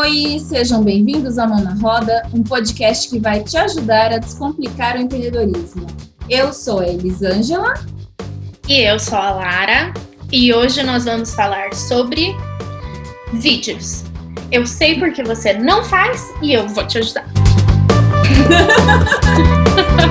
Oi, 0.00 0.38
sejam 0.38 0.84
bem-vindos 0.84 1.38
ao 1.38 1.48
Mão 1.48 1.60
na 1.60 1.74
Roda, 1.74 2.22
um 2.32 2.40
podcast 2.44 3.08
que 3.10 3.18
vai 3.18 3.42
te 3.42 3.56
ajudar 3.56 4.12
a 4.12 4.18
descomplicar 4.18 4.94
o 4.96 5.00
empreendedorismo. 5.00 5.88
Eu 6.30 6.52
sou 6.52 6.78
a 6.78 6.86
Elisângela. 6.86 7.74
E 8.68 8.80
eu 8.82 8.96
sou 9.00 9.18
a 9.18 9.30
Lara. 9.32 9.92
E 10.30 10.54
hoje 10.54 10.84
nós 10.84 11.04
vamos 11.04 11.34
falar 11.34 11.74
sobre 11.74 12.32
vídeos. 13.32 14.04
Eu 14.52 14.64
sei 14.66 15.00
porque 15.00 15.24
você 15.24 15.52
não 15.54 15.82
faz 15.84 16.22
e 16.42 16.52
eu 16.52 16.68
vou 16.68 16.86
te 16.86 16.98
ajudar. 16.98 17.26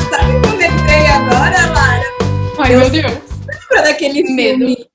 Sabe 0.09 0.41
que 0.41 0.47
eu 0.47 0.57
lembrei 0.57 1.07
agora, 1.07 1.65
Lara? 1.67 2.04
Ai, 2.59 2.73
Eu 2.75 2.79
meu 2.79 2.89
Deus. 2.89 3.13
Lembra 3.69 3.83
daquele 3.83 4.23
Medo. 4.23 4.57
filme? 4.65 4.85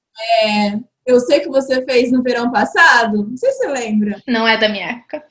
é, 0.45 0.77
eu 1.07 1.21
sei 1.21 1.41
que 1.41 1.49
você 1.49 1.85
fez 1.85 2.11
no 2.11 2.23
verão 2.23 2.51
passado. 2.51 3.27
Não 3.29 3.37
sei 3.37 3.51
se 3.53 3.59
você 3.59 3.69
lembra. 3.69 4.23
Não 4.27 4.47
é 4.47 4.57
da 4.57 4.69
minha 4.69 4.91
época. 4.91 5.25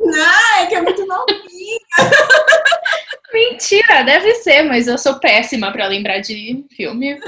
Ah, 0.00 0.62
é 0.62 0.66
que 0.66 0.74
é 0.74 0.82
muito 0.82 1.06
novinho. 1.06 1.80
Mentira, 3.32 4.02
deve 4.04 4.34
ser, 4.36 4.62
mas 4.62 4.86
eu 4.86 4.96
sou 4.96 5.18
péssima 5.18 5.72
pra 5.72 5.88
lembrar 5.88 6.20
de 6.20 6.64
filme. 6.76 7.18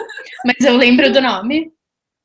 Mas 0.45 0.65
eu 0.65 0.77
lembro 0.77 1.13
do 1.13 1.21
nome. 1.21 1.73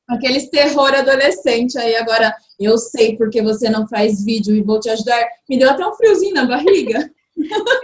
Aqueles 0.09 0.49
terror 0.49 0.93
adolescente 0.93 1.77
aí. 1.77 1.95
Agora, 1.95 2.35
eu 2.59 2.77
sei 2.77 3.15
porque 3.15 3.41
você 3.41 3.70
não 3.70 3.88
faz 3.88 4.23
vídeo 4.23 4.55
e 4.55 4.62
vou 4.62 4.79
te 4.79 4.90
ajudar. 4.90 5.26
Me 5.49 5.57
deu 5.57 5.70
até 5.70 5.85
um 5.88 5.93
friozinho 5.93 6.34
na 6.34 6.45
barriga. 6.45 7.09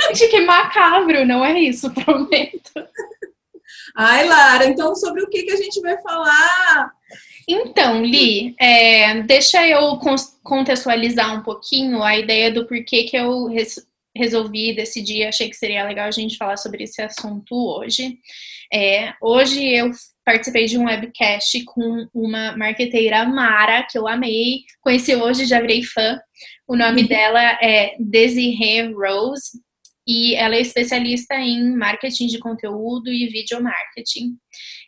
Gente, 0.07 0.27
que 0.27 0.41
macabro, 0.41 1.25
não 1.25 1.43
é 1.43 1.59
isso, 1.59 1.89
prometo. 1.95 2.71
Ai, 3.95 4.27
Lara, 4.27 4.65
então 4.65 4.93
sobre 4.95 5.23
o 5.23 5.29
que, 5.29 5.43
que 5.43 5.51
a 5.51 5.55
gente 5.55 5.81
vai 5.81 5.99
falar? 6.01 6.91
Então, 7.47 8.03
Li, 8.03 8.53
é, 8.59 9.21
deixa 9.23 9.65
eu 9.67 9.97
contextualizar 10.43 11.33
um 11.33 11.43
pouquinho 11.43 12.03
a 12.03 12.17
ideia 12.17 12.51
do 12.51 12.67
porquê 12.67 13.03
que 13.03 13.15
eu 13.15 13.45
res- 13.47 13.87
resolvi 14.15 14.75
decidir, 14.75 15.23
achei 15.25 15.49
que 15.49 15.55
seria 15.55 15.85
legal 15.85 16.07
a 16.07 16.11
gente 16.11 16.37
falar 16.37 16.57
sobre 16.57 16.83
esse 16.83 17.01
assunto 17.01 17.55
hoje. 17.55 18.17
É, 18.73 19.13
hoje 19.21 19.63
eu 19.65 19.91
participei 20.25 20.65
de 20.65 20.77
um 20.77 20.85
webcast 20.87 21.63
com 21.63 22.05
uma 22.13 22.57
marqueteira 22.57 23.23
Mara, 23.23 23.83
que 23.83 23.97
eu 23.97 24.07
amei, 24.07 24.63
conheci 24.81 25.15
hoje, 25.15 25.45
já 25.45 25.61
virei 25.61 25.83
fã. 25.83 26.19
O 26.67 26.75
nome 26.75 27.03
dela 27.03 27.41
é 27.61 27.95
Desiree 27.97 28.91
Rose 28.91 29.51
e 30.07 30.35
ela 30.35 30.55
é 30.55 30.61
especialista 30.61 31.35
em 31.35 31.75
marketing 31.75 32.27
de 32.27 32.39
conteúdo 32.39 33.11
e 33.11 33.27
video 33.27 33.61
marketing. 33.61 34.37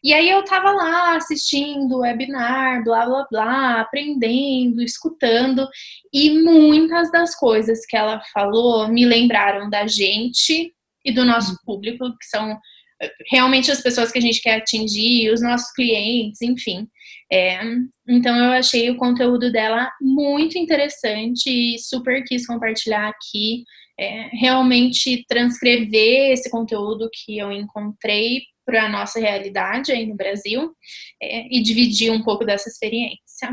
E 0.01 0.13
aí 0.13 0.29
eu 0.29 0.43
tava 0.45 0.71
lá 0.71 1.17
assistindo 1.17 1.99
webinar, 1.99 2.81
blá 2.85 3.05
blá 3.05 3.27
blá, 3.29 3.81
aprendendo, 3.81 4.81
escutando, 4.81 5.67
e 6.13 6.29
muitas 6.39 7.11
das 7.11 7.35
coisas 7.35 7.85
que 7.85 7.97
ela 7.97 8.21
falou 8.33 8.87
me 8.87 9.05
lembraram 9.05 9.69
da 9.69 9.85
gente 9.85 10.73
e 11.03 11.11
do 11.11 11.25
nosso 11.25 11.57
público, 11.65 12.09
que 12.17 12.25
são 12.25 12.57
eh, 13.01 13.11
realmente 13.29 13.71
as 13.71 13.81
pessoas 13.81 14.11
que 14.13 14.19
a 14.19 14.21
gente 14.21 14.41
quer 14.41 14.55
atingir, 14.55 15.33
os 15.33 15.41
nossos 15.41 15.71
clientes, 15.73 16.41
enfim. 16.41 16.87
É, 17.31 17.59
então 18.07 18.35
eu 18.35 18.51
achei 18.53 18.89
o 18.89 18.97
conteúdo 18.97 19.51
dela 19.51 19.91
muito 20.01 20.57
interessante 20.57 21.47
e 21.49 21.79
super 21.79 22.23
quis 22.23 22.45
compartilhar 22.47 23.07
aqui. 23.07 23.63
é, 23.99 24.29
realmente 24.31 25.25
transcrever 25.27 26.31
esse 26.31 26.49
conteúdo 26.49 27.09
que 27.11 27.37
eu 27.37 27.51
encontrei 27.51 28.43
para 28.65 28.85
a 28.85 28.89
nossa 28.89 29.19
realidade 29.19 29.91
aí 29.91 30.05
no 30.05 30.15
Brasil 30.15 30.71
é, 31.21 31.53
e 31.53 31.61
dividir 31.61 32.11
um 32.11 32.23
pouco 32.23 32.45
dessa 32.45 32.69
experiência. 32.69 33.49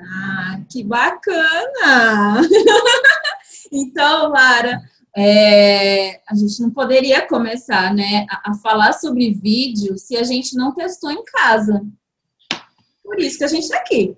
Ah, 0.00 0.60
que 0.70 0.82
bacana! 0.82 2.40
então, 3.70 4.30
Lara, 4.30 4.80
é, 5.16 6.20
a 6.28 6.34
gente 6.34 6.60
não 6.60 6.70
poderia 6.70 7.26
começar 7.26 7.94
né, 7.94 8.26
a, 8.28 8.50
a 8.50 8.54
falar 8.54 8.94
sobre 8.94 9.34
vídeo 9.34 9.96
se 9.96 10.16
a 10.16 10.24
gente 10.24 10.56
não 10.56 10.74
testou 10.74 11.10
em 11.12 11.22
casa. 11.22 11.86
Por 13.06 13.20
isso 13.20 13.38
que 13.38 13.44
a 13.44 13.48
gente 13.48 13.62
está 13.62 13.78
aqui. 13.78 14.16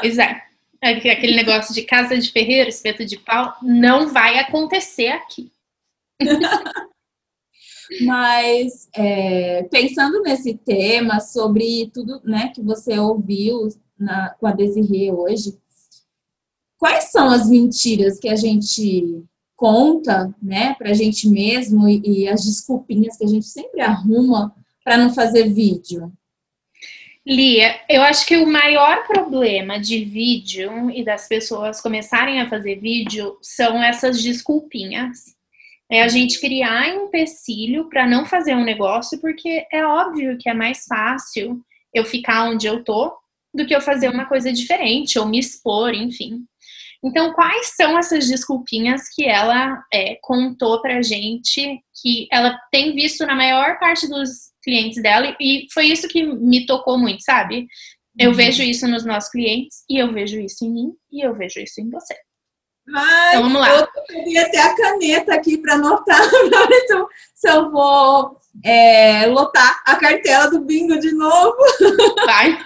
Pois 0.00 0.16
é. 0.18 0.40
Que 1.00 1.10
Aquele 1.10 1.36
negócio 1.36 1.74
de 1.74 1.82
casa 1.82 2.18
de 2.18 2.32
ferreiro, 2.32 2.68
espeto 2.68 3.04
de 3.04 3.18
pau, 3.18 3.54
não 3.62 4.08
vai 4.08 4.38
acontecer 4.38 5.08
aqui. 5.08 5.52
Mas 8.04 8.88
é, 8.94 9.62
pensando 9.64 10.22
nesse 10.22 10.54
tema, 10.54 11.20
sobre 11.20 11.90
tudo 11.94 12.20
né, 12.24 12.50
que 12.54 12.60
você 12.60 12.98
ouviu 12.98 13.68
na- 13.98 14.30
com 14.40 14.46
a 14.46 14.52
Desirê 14.52 15.12
hoje, 15.12 15.56
quais 16.78 17.10
são 17.12 17.28
as 17.28 17.48
mentiras 17.48 18.18
que 18.18 18.28
a 18.28 18.34
gente 18.36 19.22
conta 19.54 20.34
né, 20.42 20.74
para 20.74 20.90
a 20.90 20.94
gente 20.94 21.28
mesmo 21.28 21.88
e, 21.88 22.02
e 22.04 22.28
as 22.28 22.44
desculpinhas 22.44 23.16
que 23.16 23.24
a 23.24 23.28
gente 23.28 23.46
sempre 23.46 23.80
arruma 23.80 24.54
para 24.82 24.96
não 24.96 25.14
fazer 25.14 25.48
vídeo? 25.48 26.12
Lia, 27.26 27.80
eu 27.88 28.02
acho 28.02 28.24
que 28.24 28.36
o 28.36 28.46
maior 28.46 29.04
problema 29.04 29.80
de 29.80 30.04
vídeo 30.04 30.88
e 30.92 31.04
das 31.04 31.26
pessoas 31.26 31.80
começarem 31.80 32.40
a 32.40 32.48
fazer 32.48 32.76
vídeo 32.76 33.36
são 33.42 33.82
essas 33.82 34.22
desculpinhas. 34.22 35.34
É 35.90 36.04
a 36.04 36.08
gente 36.08 36.40
criar 36.40 36.88
empecilho 36.88 37.88
para 37.88 38.06
não 38.06 38.24
fazer 38.24 38.54
um 38.54 38.62
negócio, 38.62 39.20
porque 39.20 39.66
é 39.72 39.84
óbvio 39.84 40.38
que 40.38 40.48
é 40.48 40.54
mais 40.54 40.84
fácil 40.84 41.60
eu 41.92 42.04
ficar 42.04 42.44
onde 42.48 42.68
eu 42.68 42.84
tô 42.84 43.12
do 43.52 43.66
que 43.66 43.74
eu 43.74 43.80
fazer 43.80 44.08
uma 44.08 44.26
coisa 44.26 44.52
diferente 44.52 45.18
ou 45.18 45.26
me 45.26 45.40
expor, 45.40 45.94
enfim. 45.94 46.44
Então, 47.06 47.32
quais 47.32 47.68
são 47.76 47.96
essas 47.98 48.26
desculpinhas 48.26 49.02
que 49.14 49.24
ela 49.24 49.82
é, 49.92 50.18
contou 50.22 50.80
pra 50.82 51.02
gente 51.02 51.80
que 52.02 52.26
ela 52.32 52.58
tem 52.72 52.94
visto 52.94 53.24
na 53.24 53.34
maior 53.34 53.78
parte 53.78 54.08
dos 54.08 54.28
clientes 54.62 55.00
dela 55.02 55.36
e 55.40 55.66
foi 55.72 55.86
isso 55.86 56.08
que 56.08 56.22
me 56.22 56.66
tocou 56.66 56.98
muito, 56.98 57.22
sabe? 57.22 57.66
Eu 58.18 58.30
Uhum. 58.30 58.36
vejo 58.36 58.62
isso 58.62 58.88
nos 58.88 59.04
nossos 59.04 59.30
clientes 59.30 59.84
e 59.88 59.98
eu 59.98 60.12
vejo 60.12 60.40
isso 60.40 60.64
em 60.64 60.70
mim 60.70 60.92
e 61.12 61.24
eu 61.24 61.34
vejo 61.34 61.60
isso 61.60 61.80
em 61.80 61.88
você. 61.90 62.14
Ai, 62.94 63.30
Então 63.30 63.42
vamos 63.42 63.60
lá. 63.60 63.68
Eu 63.70 63.86
queria 64.06 64.50
ter 64.50 64.58
a 64.58 64.74
caneta 64.74 65.34
aqui 65.34 65.58
para 65.58 65.74
anotar, 65.74 66.18
para 66.50 66.66
ver 66.66 66.80
se 66.86 66.92
eu, 66.94 67.08
se 67.34 67.48
eu 67.50 67.70
vou 67.70 68.38
é, 68.64 69.26
lotar 69.26 69.82
a 69.84 69.96
cartela 69.96 70.50
do 70.50 70.60
bingo 70.60 70.98
de 70.98 71.12
novo. 71.12 71.56
Vai. 72.26 72.58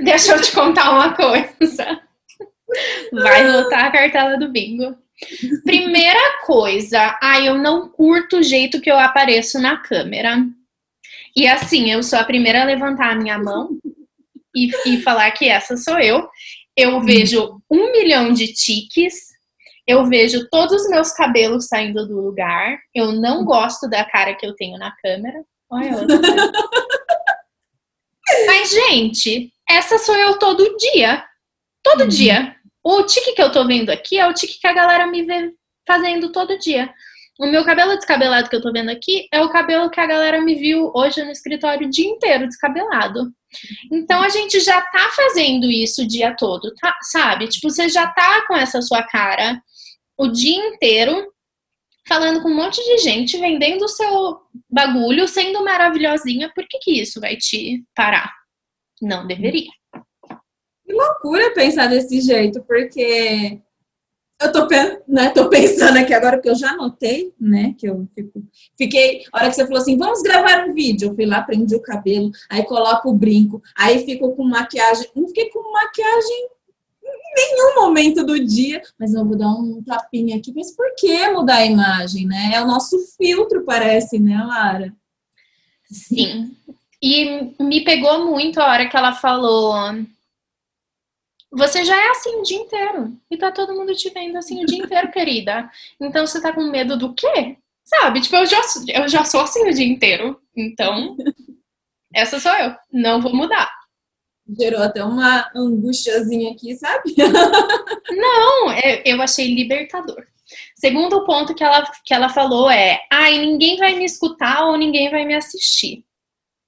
Deixa 0.00 0.32
eu 0.32 0.40
te 0.40 0.52
contar 0.52 0.90
uma 0.92 1.12
coisa. 1.14 2.00
Vai 3.12 3.50
lotar 3.50 3.86
a 3.86 3.90
cartela 3.90 4.36
do 4.38 4.50
bingo. 4.50 4.96
Primeira 5.64 6.38
coisa, 6.44 7.18
ai, 7.20 7.48
eu 7.48 7.56
não 7.58 7.88
curto 7.88 8.38
o 8.38 8.42
jeito 8.42 8.80
que 8.80 8.90
eu 8.90 8.98
apareço 8.98 9.58
na 9.60 9.78
câmera. 9.78 10.38
E 11.34 11.46
assim, 11.46 11.90
eu 11.90 12.02
sou 12.02 12.18
a 12.18 12.24
primeira 12.24 12.62
a 12.62 12.64
levantar 12.64 13.12
a 13.12 13.16
minha 13.16 13.38
mão 13.38 13.70
e, 14.54 14.70
e 14.86 15.00
falar 15.02 15.30
que 15.32 15.48
essa 15.48 15.76
sou 15.76 15.98
eu. 15.98 16.28
Eu 16.76 17.00
vejo 17.00 17.60
um 17.70 17.90
milhão 17.90 18.32
de 18.32 18.52
tiques, 18.52 19.28
eu 19.86 20.04
vejo 20.06 20.48
todos 20.50 20.82
os 20.82 20.90
meus 20.90 21.10
cabelos 21.12 21.66
saindo 21.66 22.06
do 22.06 22.20
lugar. 22.20 22.78
Eu 22.94 23.12
não 23.12 23.44
gosto 23.44 23.88
da 23.88 24.04
cara 24.04 24.34
que 24.34 24.46
eu 24.46 24.54
tenho 24.54 24.78
na 24.78 24.94
câmera. 25.02 25.42
Olha. 25.70 25.90
Mas, 28.46 28.70
gente, 28.70 29.50
essa 29.68 29.98
sou 29.98 30.14
eu 30.14 30.38
todo 30.38 30.76
dia. 30.76 31.24
Todo 31.82 32.02
Uhum. 32.02 32.08
dia. 32.08 32.54
O 32.90 33.02
tique 33.02 33.34
que 33.34 33.42
eu 33.42 33.52
tô 33.52 33.66
vendo 33.66 33.90
aqui 33.90 34.18
é 34.18 34.26
o 34.26 34.32
tique 34.32 34.58
que 34.58 34.66
a 34.66 34.72
galera 34.72 35.06
me 35.06 35.22
vê 35.22 35.52
fazendo 35.86 36.32
todo 36.32 36.58
dia. 36.58 36.90
O 37.38 37.46
meu 37.46 37.62
cabelo 37.62 37.94
descabelado 37.94 38.48
que 38.48 38.56
eu 38.56 38.62
tô 38.62 38.72
vendo 38.72 38.88
aqui 38.88 39.28
é 39.30 39.42
o 39.42 39.50
cabelo 39.50 39.90
que 39.90 40.00
a 40.00 40.06
galera 40.06 40.40
me 40.40 40.54
viu 40.54 40.90
hoje 40.94 41.22
no 41.22 41.30
escritório 41.30 41.86
o 41.86 41.90
dia 41.90 42.08
inteiro 42.08 42.48
descabelado. 42.48 43.30
Então 43.92 44.22
a 44.22 44.30
gente 44.30 44.58
já 44.60 44.80
tá 44.80 45.10
fazendo 45.14 45.70
isso 45.70 46.02
o 46.02 46.08
dia 46.08 46.34
todo, 46.34 46.72
tá? 46.76 46.96
Sabe? 47.02 47.48
Tipo, 47.48 47.68
você 47.68 47.90
já 47.90 48.06
tá 48.06 48.46
com 48.46 48.56
essa 48.56 48.80
sua 48.80 49.02
cara 49.02 49.62
o 50.16 50.28
dia 50.28 50.56
inteiro 50.56 51.30
falando 52.08 52.40
com 52.40 52.48
um 52.48 52.56
monte 52.56 52.82
de 52.82 52.96
gente, 53.02 53.36
vendendo 53.36 53.84
o 53.84 53.88
seu 53.88 54.40
bagulho, 54.70 55.28
sendo 55.28 55.62
maravilhosinha. 55.62 56.50
Por 56.54 56.66
que, 56.66 56.78
que 56.78 57.02
isso 57.02 57.20
vai 57.20 57.36
te 57.36 57.84
parar? 57.94 58.32
Não 59.02 59.26
deveria. 59.26 59.68
Que 60.88 60.94
loucura 60.94 61.52
pensar 61.52 61.86
desse 61.86 62.18
jeito, 62.22 62.62
porque 62.62 63.60
eu 64.40 64.50
tô, 64.50 64.66
né, 65.06 65.28
tô 65.34 65.50
pensando 65.50 65.98
aqui 65.98 66.14
agora, 66.14 66.38
porque 66.38 66.48
eu 66.48 66.54
já 66.54 66.70
anotei, 66.70 67.34
né? 67.38 67.74
Que 67.76 67.90
eu 67.90 68.08
fico, 68.14 68.42
fiquei. 68.74 69.22
A 69.30 69.36
hora 69.36 69.50
que 69.50 69.56
você 69.56 69.66
falou 69.66 69.82
assim, 69.82 69.98
vamos 69.98 70.22
gravar 70.22 70.66
um 70.66 70.72
vídeo, 70.72 71.10
eu 71.10 71.14
fui 71.14 71.26
lá, 71.26 71.42
prendi 71.42 71.74
o 71.74 71.82
cabelo, 71.82 72.30
aí 72.48 72.64
coloco 72.64 73.10
o 73.10 73.14
brinco, 73.14 73.62
aí 73.76 74.02
fico 74.06 74.34
com 74.34 74.44
maquiagem. 74.44 75.10
Não 75.14 75.28
fiquei 75.28 75.50
com 75.50 75.70
maquiagem 75.70 76.48
em 77.04 77.34
nenhum 77.36 77.82
momento 77.82 78.24
do 78.24 78.42
dia, 78.42 78.80
mas 78.98 79.12
eu 79.12 79.26
vou 79.26 79.36
dar 79.36 79.50
um 79.50 79.82
tapinha 79.82 80.38
aqui. 80.38 80.54
Mas 80.56 80.74
por 80.74 80.86
que 80.96 81.28
mudar 81.32 81.56
a 81.56 81.66
imagem, 81.66 82.26
né? 82.26 82.52
É 82.54 82.62
o 82.62 82.66
nosso 82.66 82.96
filtro, 83.18 83.62
parece, 83.62 84.18
né, 84.18 84.42
Lara? 84.42 84.90
Sim. 85.84 86.56
E 87.02 87.52
me 87.62 87.84
pegou 87.84 88.24
muito 88.24 88.58
a 88.58 88.66
hora 88.66 88.88
que 88.88 88.96
ela 88.96 89.12
falou 89.12 89.74
Você 91.50 91.84
já 91.84 91.96
é 91.96 92.10
assim 92.10 92.36
o 92.36 92.42
dia 92.42 92.58
inteiro. 92.58 93.16
E 93.30 93.36
tá 93.36 93.50
todo 93.50 93.74
mundo 93.74 93.94
te 93.94 94.10
vendo 94.10 94.36
assim 94.36 94.62
o 94.62 94.66
dia 94.66 94.84
inteiro, 94.84 95.10
querida. 95.10 95.70
Então 96.00 96.26
você 96.26 96.40
tá 96.40 96.52
com 96.52 96.62
medo 96.62 96.96
do 96.96 97.14
quê? 97.14 97.56
Sabe? 97.84 98.20
Tipo, 98.20 98.36
eu 98.36 98.46
já, 98.46 98.60
eu 98.88 99.08
já 99.08 99.24
sou 99.24 99.40
assim 99.40 99.66
o 99.66 99.72
dia 99.72 99.86
inteiro. 99.86 100.38
Então, 100.54 101.16
essa 102.14 102.38
sou 102.38 102.52
eu. 102.52 102.74
Não 102.92 103.20
vou 103.20 103.34
mudar. 103.34 103.70
Gerou 104.58 104.82
até 104.82 105.02
uma 105.02 105.50
angustiazinha 105.54 106.52
aqui, 106.52 106.74
sabe? 106.76 107.14
Não, 108.10 108.70
é, 108.70 109.02
eu 109.04 109.20
achei 109.20 109.54
libertador. 109.54 110.26
Segundo 110.74 111.24
ponto 111.24 111.54
que 111.54 111.62
ela, 111.62 111.90
que 112.04 112.14
ela 112.14 112.28
falou 112.30 112.70
é: 112.70 113.00
ai, 113.12 113.38
ninguém 113.38 113.76
vai 113.76 113.94
me 113.94 114.04
escutar 114.04 114.66
ou 114.66 114.78
ninguém 114.78 115.10
vai 115.10 115.26
me 115.26 115.34
assistir. 115.34 116.04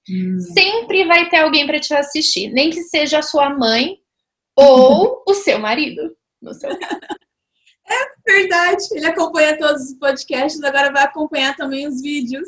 Hum. 0.09 0.39
Sempre 0.39 1.05
vai 1.05 1.29
ter 1.29 1.37
alguém 1.37 1.65
para 1.65 1.79
te 1.79 1.93
assistir, 1.93 2.51
nem 2.51 2.69
que 2.69 2.81
seja 2.83 3.19
a 3.19 3.23
sua 3.23 3.49
mãe 3.49 4.00
ou 4.55 5.23
o 5.27 5.33
seu 5.33 5.59
marido. 5.59 6.15
No 6.41 6.53
seu 6.53 6.69
É 6.71 8.31
verdade. 8.31 8.83
Ele 8.91 9.05
acompanha 9.05 9.57
todos 9.57 9.83
os 9.83 9.97
podcasts, 9.97 10.63
agora 10.63 10.91
vai 10.91 11.03
acompanhar 11.03 11.55
também 11.55 11.87
os 11.87 12.01
vídeos. 12.01 12.47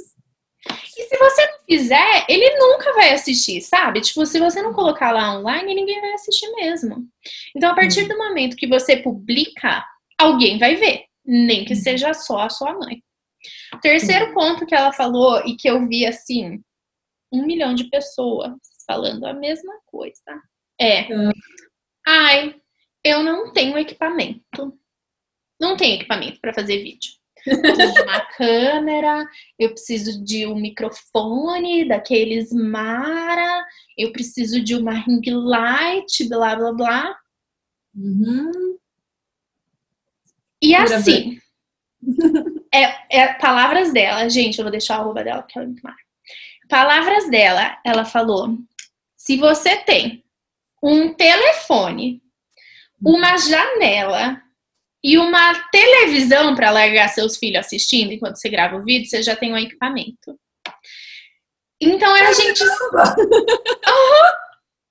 E 0.97 1.03
se 1.03 1.17
você 1.17 1.45
não 1.45 1.59
fizer, 1.65 2.25
ele 2.29 2.57
nunca 2.57 2.93
vai 2.93 3.13
assistir, 3.13 3.59
sabe? 3.61 3.99
Tipo, 3.99 4.25
se 4.25 4.39
você 4.39 4.61
não 4.61 4.73
colocar 4.73 5.11
lá 5.11 5.37
online, 5.37 5.75
ninguém 5.75 5.99
vai 5.99 6.13
assistir 6.13 6.49
mesmo. 6.53 7.05
Então, 7.55 7.71
a 7.71 7.75
partir 7.75 8.07
do 8.07 8.17
momento 8.17 8.55
que 8.55 8.67
você 8.67 8.95
publica, 8.95 9.83
alguém 10.17 10.57
vai 10.57 10.75
ver, 10.75 11.03
nem 11.25 11.65
que 11.65 11.75
seja 11.75 12.13
só 12.13 12.39
a 12.39 12.49
sua 12.49 12.73
mãe. 12.73 13.03
O 13.73 13.79
terceiro 13.79 14.33
ponto 14.33 14.65
que 14.65 14.73
ela 14.73 14.93
falou 14.93 15.45
e 15.45 15.57
que 15.57 15.69
eu 15.69 15.85
vi 15.85 16.05
assim, 16.05 16.61
um 17.31 17.45
milhão 17.45 17.73
de 17.73 17.89
pessoas 17.89 18.53
falando 18.87 19.25
a 19.25 19.33
mesma 19.33 19.73
coisa 19.85 20.41
é: 20.79 21.07
ai, 22.05 22.55
eu 23.03 23.23
não 23.23 23.51
tenho 23.51 23.77
equipamento. 23.77 24.77
Não 25.59 25.77
tenho 25.77 25.95
equipamento 25.95 26.39
para 26.39 26.53
fazer 26.53 26.83
vídeo. 26.83 27.11
Eu 27.45 27.61
preciso 27.61 27.93
de 27.93 28.01
uma 28.01 28.21
câmera, 28.37 29.29
eu 29.59 29.69
preciso 29.69 30.23
de 30.23 30.47
um 30.47 30.55
microfone 30.55 31.87
daqueles 31.87 32.51
Mara, 32.53 33.65
eu 33.97 34.11
preciso 34.11 34.61
de 34.61 34.75
uma 34.75 34.93
ring 34.93 35.21
light, 35.29 36.27
blá 36.27 36.55
blá 36.55 36.71
blá. 36.71 37.19
Uhum. 37.95 38.77
E 40.61 40.73
assim, 40.73 41.37
é, 42.73 43.19
é, 43.19 43.33
palavras 43.33 43.91
dela, 43.91 44.29
gente, 44.29 44.57
eu 44.57 44.63
vou 44.63 44.71
deixar 44.71 44.97
a 44.97 45.01
roupa 45.01 45.23
dela 45.23 45.41
porque 45.41 45.57
ela 45.57 45.65
é 45.65 45.67
muito 45.67 45.83
mara. 45.83 45.97
Palavras 46.69 47.29
dela, 47.29 47.77
ela 47.85 48.05
falou: 48.05 48.57
se 49.15 49.37
você 49.37 49.77
tem 49.77 50.22
um 50.83 51.13
telefone, 51.13 52.21
uma 53.01 53.37
janela 53.37 54.41
e 55.01 55.17
uma 55.17 55.69
televisão 55.69 56.53
para 56.55 56.71
largar 56.71 57.07
seus 57.07 57.37
filhos 57.37 57.65
assistindo 57.65 58.11
enquanto 58.11 58.35
você 58.35 58.49
grava 58.49 58.75
o 58.75 58.83
vídeo, 58.83 59.09
você 59.09 59.23
já 59.23 59.35
tem 59.35 59.53
um 59.53 59.57
equipamento. 59.57 60.37
Então 61.79 62.15
é 62.15 62.27
a 62.27 62.33
gente. 62.33 62.61
uhum. 62.63 62.69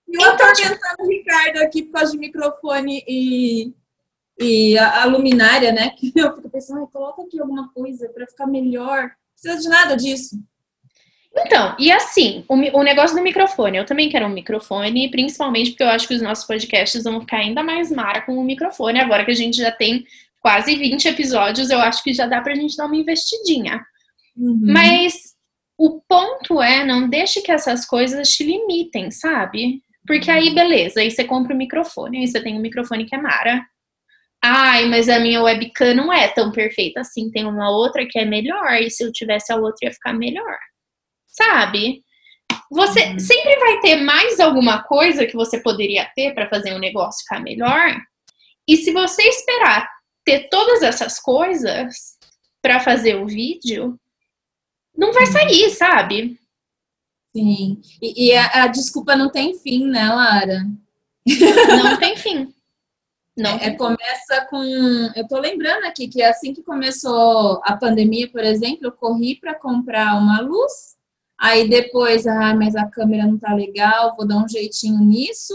Eu 0.08 0.30
atormentando 0.30 1.04
o 1.04 1.08
Ricardo 1.08 1.56
aqui 1.62 1.84
por 1.84 1.92
causa 1.92 2.12
de 2.12 2.18
microfone 2.18 3.02
e, 3.08 3.72
e 4.38 4.76
a, 4.76 5.02
a 5.02 5.04
luminária, 5.06 5.72
né? 5.72 5.88
Que 5.90 6.12
eu 6.20 6.36
fico 6.36 6.50
pensando, 6.50 6.86
coloca 6.88 7.22
aqui 7.22 7.40
alguma 7.40 7.72
coisa 7.72 8.10
para 8.10 8.26
ficar 8.26 8.46
melhor. 8.46 9.04
Não 9.04 9.10
precisa 9.32 9.62
de 9.62 9.68
nada 9.68 9.96
disso. 9.96 10.36
Então, 11.34 11.74
e 11.78 11.90
assim, 11.90 12.44
o, 12.46 12.54
o, 12.54 12.82
negócio 12.82 13.16
do 13.16 13.22
microfone. 13.22 13.78
Eu 13.78 13.86
também 13.86 14.10
quero 14.10 14.26
um 14.26 14.30
microfone, 14.30 15.10
principalmente 15.10 15.70
porque 15.70 15.82
eu 15.82 15.88
acho 15.88 16.06
que 16.06 16.14
os 16.14 16.22
nossos 16.22 16.44
podcasts 16.44 17.02
vão 17.04 17.20
ficar 17.20 17.38
ainda 17.38 17.62
mais 17.62 17.90
mara 17.90 18.20
com 18.20 18.36
o 18.36 18.44
microfone. 18.44 19.00
Agora 19.00 19.24
que 19.24 19.30
a 19.30 19.34
gente 19.34 19.56
já 19.56 19.70
tem 19.70 20.04
quase 20.40 20.76
20 20.76 21.08
episódios, 21.08 21.70
eu 21.70 21.78
acho 21.80 22.02
que 22.02 22.12
já 22.12 22.26
dá 22.26 22.40
pra 22.40 22.54
gente 22.54 22.76
dar 22.76 22.86
uma 22.86 22.96
investidinha. 22.96 23.82
Uhum. 24.36 24.60
Mas 24.62 25.32
o 25.78 26.02
ponto 26.06 26.60
é, 26.60 26.84
não 26.84 27.08
deixe 27.08 27.40
que 27.40 27.50
essas 27.50 27.86
coisas 27.86 28.28
te 28.28 28.44
limitem, 28.44 29.10
sabe? 29.10 29.80
Porque 30.06 30.30
aí, 30.30 30.54
beleza, 30.54 31.00
aí 31.00 31.10
você 31.10 31.24
compra 31.24 31.54
o 31.54 31.58
microfone, 31.58 32.18
aí 32.18 32.28
você 32.28 32.42
tem 32.42 32.56
um 32.58 32.60
microfone 32.60 33.06
que 33.06 33.14
é 33.14 33.18
mara. 33.18 33.64
Ai, 34.44 34.86
mas 34.86 35.08
a 35.08 35.18
minha 35.20 35.42
webcam 35.42 35.94
não 35.94 36.12
é 36.12 36.28
tão 36.28 36.50
perfeita 36.50 37.00
assim, 37.00 37.30
tem 37.30 37.46
uma 37.46 37.70
outra 37.70 38.04
que 38.04 38.18
é 38.18 38.24
melhor, 38.24 38.74
e 38.74 38.90
se 38.90 39.04
eu 39.04 39.12
tivesse 39.12 39.52
a 39.52 39.56
outra 39.56 39.86
ia 39.86 39.92
ficar 39.92 40.12
melhor 40.12 40.58
sabe? 41.32 42.04
Você 42.70 43.04
uhum. 43.04 43.18
sempre 43.18 43.58
vai 43.58 43.80
ter 43.80 43.96
mais 43.96 44.38
alguma 44.38 44.82
coisa 44.82 45.26
que 45.26 45.34
você 45.34 45.60
poderia 45.60 46.08
ter 46.14 46.34
para 46.34 46.48
fazer 46.48 46.74
um 46.74 46.78
negócio 46.78 47.22
ficar 47.22 47.40
melhor. 47.40 48.00
E 48.68 48.76
se 48.76 48.92
você 48.92 49.22
esperar 49.22 49.88
ter 50.24 50.48
todas 50.48 50.82
essas 50.82 51.18
coisas 51.18 52.16
para 52.62 52.80
fazer 52.80 53.16
o 53.16 53.26
vídeo, 53.26 53.98
não 54.96 55.12
vai 55.12 55.24
uhum. 55.24 55.32
sair, 55.32 55.70
sabe? 55.70 56.38
Sim. 57.34 57.80
E, 58.00 58.28
e 58.28 58.36
a, 58.36 58.64
a, 58.64 58.66
desculpa 58.68 59.16
não 59.16 59.30
tem 59.30 59.58
fim, 59.58 59.86
né, 59.86 60.08
Lara? 60.08 60.64
Não 61.68 61.98
tem 61.98 62.16
fim. 62.16 62.54
Não. 63.34 63.56
É, 63.56 63.70
começa 63.70 64.46
com. 64.50 64.62
Eu 65.16 65.26
tô 65.26 65.38
lembrando 65.38 65.84
aqui 65.86 66.06
que 66.06 66.22
assim 66.22 66.52
que 66.52 66.62
começou 66.62 67.62
a 67.64 67.74
pandemia, 67.78 68.30
por 68.30 68.44
exemplo, 68.44 68.80
eu 68.84 68.92
corri 68.92 69.36
para 69.36 69.54
comprar 69.54 70.18
uma 70.18 70.42
luz 70.42 70.91
Aí 71.42 71.68
depois, 71.68 72.24
ah, 72.24 72.54
mas 72.54 72.76
a 72.76 72.86
câmera 72.86 73.26
não 73.26 73.36
tá 73.36 73.52
legal, 73.52 74.14
vou 74.16 74.24
dar 74.24 74.36
um 74.36 74.48
jeitinho 74.48 75.00
nisso. 75.00 75.52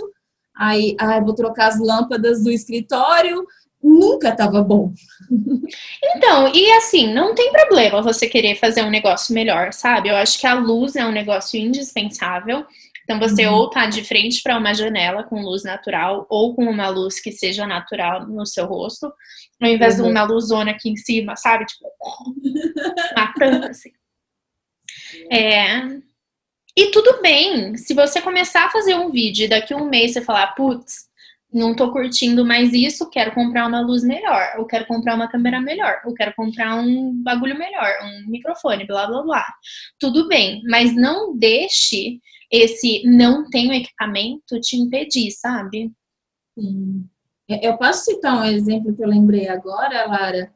Aí, 0.53 0.97
ah, 0.99 1.21
vou 1.21 1.33
trocar 1.33 1.69
as 1.69 1.79
lâmpadas 1.79 2.43
do 2.43 2.51
escritório. 2.51 3.47
Nunca 3.81 4.35
tava 4.35 4.61
bom. 4.61 4.91
Então, 6.03 6.51
e 6.53 6.69
assim, 6.73 7.13
não 7.13 7.33
tem 7.33 7.51
problema 7.53 8.01
você 8.01 8.27
querer 8.27 8.55
fazer 8.55 8.83
um 8.83 8.89
negócio 8.89 9.33
melhor, 9.33 9.71
sabe? 9.71 10.09
Eu 10.09 10.15
acho 10.17 10.39
que 10.39 10.47
a 10.47 10.55
luz 10.55 10.95
é 10.97 11.05
um 11.05 11.11
negócio 11.11 11.57
indispensável. 11.57 12.65
Então, 13.03 13.17
você 13.17 13.47
uhum. 13.47 13.53
ou 13.53 13.69
tá 13.69 13.85
de 13.85 14.03
frente 14.03 14.41
para 14.43 14.57
uma 14.57 14.73
janela 14.73 15.23
com 15.23 15.41
luz 15.41 15.63
natural, 15.63 16.27
ou 16.29 16.53
com 16.53 16.65
uma 16.65 16.89
luz 16.89 17.21
que 17.21 17.31
seja 17.31 17.65
natural 17.65 18.27
no 18.27 18.45
seu 18.45 18.65
rosto, 18.65 19.09
ao 19.61 19.69
invés 19.69 19.97
uhum. 19.97 20.05
de 20.05 20.11
uma 20.11 20.23
luzona 20.23 20.71
aqui 20.71 20.89
em 20.89 20.97
cima, 20.97 21.37
sabe? 21.37 21.65
Tipo, 21.65 21.87
matando 23.15 23.67
assim. 23.67 23.91
É... 25.31 25.99
E 26.75 26.91
tudo 26.91 27.21
bem, 27.21 27.75
se 27.75 27.93
você 27.93 28.21
começar 28.21 28.65
a 28.65 28.69
fazer 28.69 28.93
um 28.95 29.09
vídeo 29.09 29.45
e 29.45 29.47
daqui 29.47 29.73
a 29.73 29.77
um 29.77 29.89
mês 29.89 30.13
você 30.13 30.21
falar, 30.21 30.53
putz, 30.53 31.07
não 31.51 31.75
tô 31.75 31.91
curtindo 31.91 32.45
mais 32.45 32.71
isso, 32.73 33.09
quero 33.09 33.33
comprar 33.33 33.67
uma 33.67 33.81
luz 33.81 34.03
melhor, 34.03 34.53
ou 34.57 34.65
quero 34.65 34.85
comprar 34.85 35.15
uma 35.15 35.27
câmera 35.27 35.59
melhor, 35.59 36.01
ou 36.05 36.13
quero 36.13 36.33
comprar 36.35 36.75
um 36.75 37.23
bagulho 37.23 37.57
melhor, 37.57 37.87
um 38.03 38.29
microfone, 38.29 38.85
blá 38.85 39.07
blá 39.07 39.23
blá. 39.23 39.45
Tudo 39.99 40.27
bem, 40.27 40.61
mas 40.65 40.93
não 40.95 41.35
deixe 41.35 42.19
esse 42.51 43.03
não 43.05 43.49
tenho 43.49 43.73
equipamento 43.73 44.59
te 44.61 44.77
impedir, 44.77 45.31
sabe? 45.31 45.91
Sim. 46.57 47.05
Eu 47.49 47.77
posso 47.77 48.05
citar 48.05 48.37
um 48.37 48.45
exemplo 48.45 48.95
que 48.95 49.03
eu 49.03 49.07
lembrei 49.07 49.47
agora, 49.47 50.05
Lara? 50.05 50.53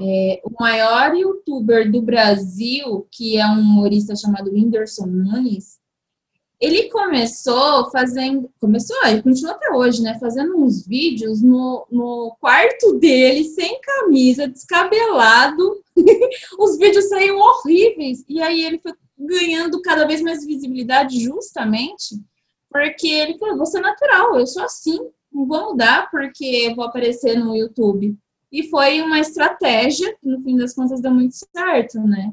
É, 0.00 0.40
o 0.44 0.50
maior 0.58 1.14
youtuber 1.14 1.90
do 1.90 2.00
Brasil, 2.00 3.06
que 3.10 3.36
é 3.36 3.46
um 3.46 3.60
humorista 3.60 4.16
chamado 4.16 4.50
Whindersson 4.50 5.06
Nunes, 5.06 5.78
ele 6.60 6.90
começou 6.90 7.90
fazendo, 7.90 8.50
começou, 8.60 8.96
ele 9.06 9.22
continua 9.22 9.52
até 9.52 9.70
hoje, 9.72 10.02
né, 10.02 10.18
fazendo 10.18 10.56
uns 10.56 10.86
vídeos 10.86 11.42
no, 11.42 11.86
no 11.90 12.36
quarto 12.38 12.98
dele, 12.98 13.44
sem 13.44 13.80
camisa, 13.80 14.46
descabelado, 14.46 15.82
os 16.58 16.76
vídeos 16.76 17.08
saíam 17.08 17.38
horríveis, 17.38 18.24
e 18.28 18.42
aí 18.42 18.62
ele 18.62 18.78
foi 18.78 18.92
ganhando 19.18 19.80
cada 19.80 20.06
vez 20.06 20.20
mais 20.20 20.44
visibilidade 20.44 21.18
justamente 21.18 22.20
porque 22.70 23.08
ele 23.08 23.36
falou, 23.36 23.56
vou 23.56 23.66
ser 23.66 23.80
natural, 23.80 24.38
eu 24.38 24.46
sou 24.46 24.62
assim, 24.62 24.98
não 25.32 25.46
vou 25.46 25.70
mudar 25.70 26.08
porque 26.10 26.72
vou 26.74 26.84
aparecer 26.84 27.36
no 27.36 27.56
YouTube. 27.56 28.16
E 28.52 28.68
foi 28.68 29.00
uma 29.00 29.20
estratégia 29.20 30.16
que, 30.20 30.28
no 30.28 30.42
fim 30.42 30.56
das 30.56 30.74
contas, 30.74 31.00
deu 31.00 31.12
muito 31.12 31.34
certo, 31.34 32.00
né? 32.00 32.32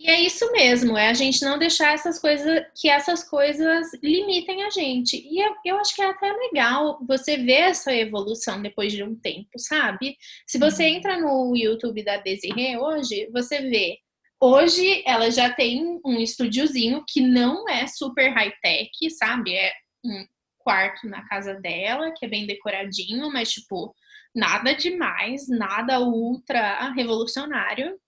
E 0.00 0.08
é 0.08 0.18
isso 0.18 0.50
mesmo, 0.50 0.96
é 0.96 1.10
a 1.10 1.14
gente 1.14 1.44
não 1.44 1.58
deixar 1.58 1.92
essas 1.92 2.18
coisas, 2.18 2.64
que 2.74 2.88
essas 2.88 3.22
coisas 3.22 3.86
limitem 4.02 4.62
a 4.62 4.70
gente. 4.70 5.18
E 5.18 5.38
eu, 5.38 5.54
eu 5.62 5.76
acho 5.78 5.94
que 5.94 6.00
é 6.00 6.06
até 6.06 6.32
legal 6.32 6.98
você 7.06 7.36
ver 7.36 7.68
essa 7.68 7.94
evolução 7.94 8.62
depois 8.62 8.94
de 8.94 9.02
um 9.02 9.14
tempo, 9.14 9.58
sabe? 9.58 10.16
Se 10.46 10.58
você 10.58 10.84
uhum. 10.84 10.96
entra 10.96 11.20
no 11.20 11.54
YouTube 11.54 12.02
da 12.02 12.16
Desirê 12.16 12.78
hoje, 12.78 13.28
você 13.30 13.60
vê. 13.60 13.98
Hoje 14.40 15.02
ela 15.04 15.30
já 15.30 15.52
tem 15.52 16.00
um 16.02 16.18
estúdiozinho 16.18 17.04
que 17.06 17.20
não 17.20 17.68
é 17.68 17.86
super 17.86 18.32
high-tech, 18.32 19.10
sabe? 19.10 19.54
É 19.54 19.70
um 20.02 20.24
quarto 20.60 21.06
na 21.08 21.28
casa 21.28 21.52
dela, 21.56 22.10
que 22.16 22.24
é 22.24 22.28
bem 22.28 22.46
decoradinho, 22.46 23.30
mas 23.30 23.52
tipo, 23.52 23.94
nada 24.34 24.74
demais, 24.74 25.48
nada 25.48 26.00
ultra 26.00 26.90
revolucionário. 26.92 27.98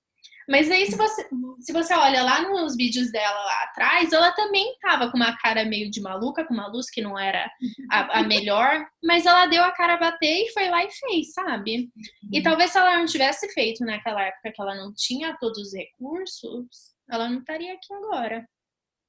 Mas 0.49 0.71
aí, 0.71 0.87
se 0.87 0.97
você, 0.97 1.29
se 1.61 1.73
você 1.73 1.95
olha 1.95 2.23
lá 2.23 2.43
nos 2.43 2.76
vídeos 2.76 3.12
dela 3.12 3.45
lá 3.45 3.62
atrás, 3.64 4.12
ela 4.12 4.33
também 4.33 4.76
tava 4.81 5.11
com 5.11 5.17
uma 5.17 5.37
cara 5.38 5.64
meio 5.64 5.91
de 5.91 6.00
maluca, 6.00 6.45
com 6.45 6.52
uma 6.52 6.67
luz 6.67 6.91
que 6.91 7.00
não 7.00 7.19
era 7.19 7.50
a, 7.91 8.21
a 8.21 8.23
melhor, 8.25 8.85
mas 9.02 9.25
ela 9.25 9.47
deu 9.47 9.62
a 9.62 9.71
cara 9.71 9.95
a 9.95 10.00
bater 10.00 10.45
e 10.45 10.52
foi 10.52 10.69
lá 10.69 10.85
e 10.85 10.91
fez, 10.91 11.33
sabe? 11.33 11.91
E 12.31 12.38
uhum. 12.38 12.43
talvez 12.43 12.73
se 12.73 12.79
ela 12.79 12.99
não 12.99 13.07
tivesse 13.07 13.49
feito 13.52 13.85
naquela 13.85 14.23
época 14.23 14.52
que 14.52 14.61
ela 14.61 14.75
não 14.75 14.93
tinha 14.93 15.37
todos 15.38 15.69
os 15.69 15.75
recursos, 15.75 16.93
ela 17.09 17.29
não 17.29 17.38
estaria 17.38 17.73
aqui 17.73 17.95
agora. 17.95 18.47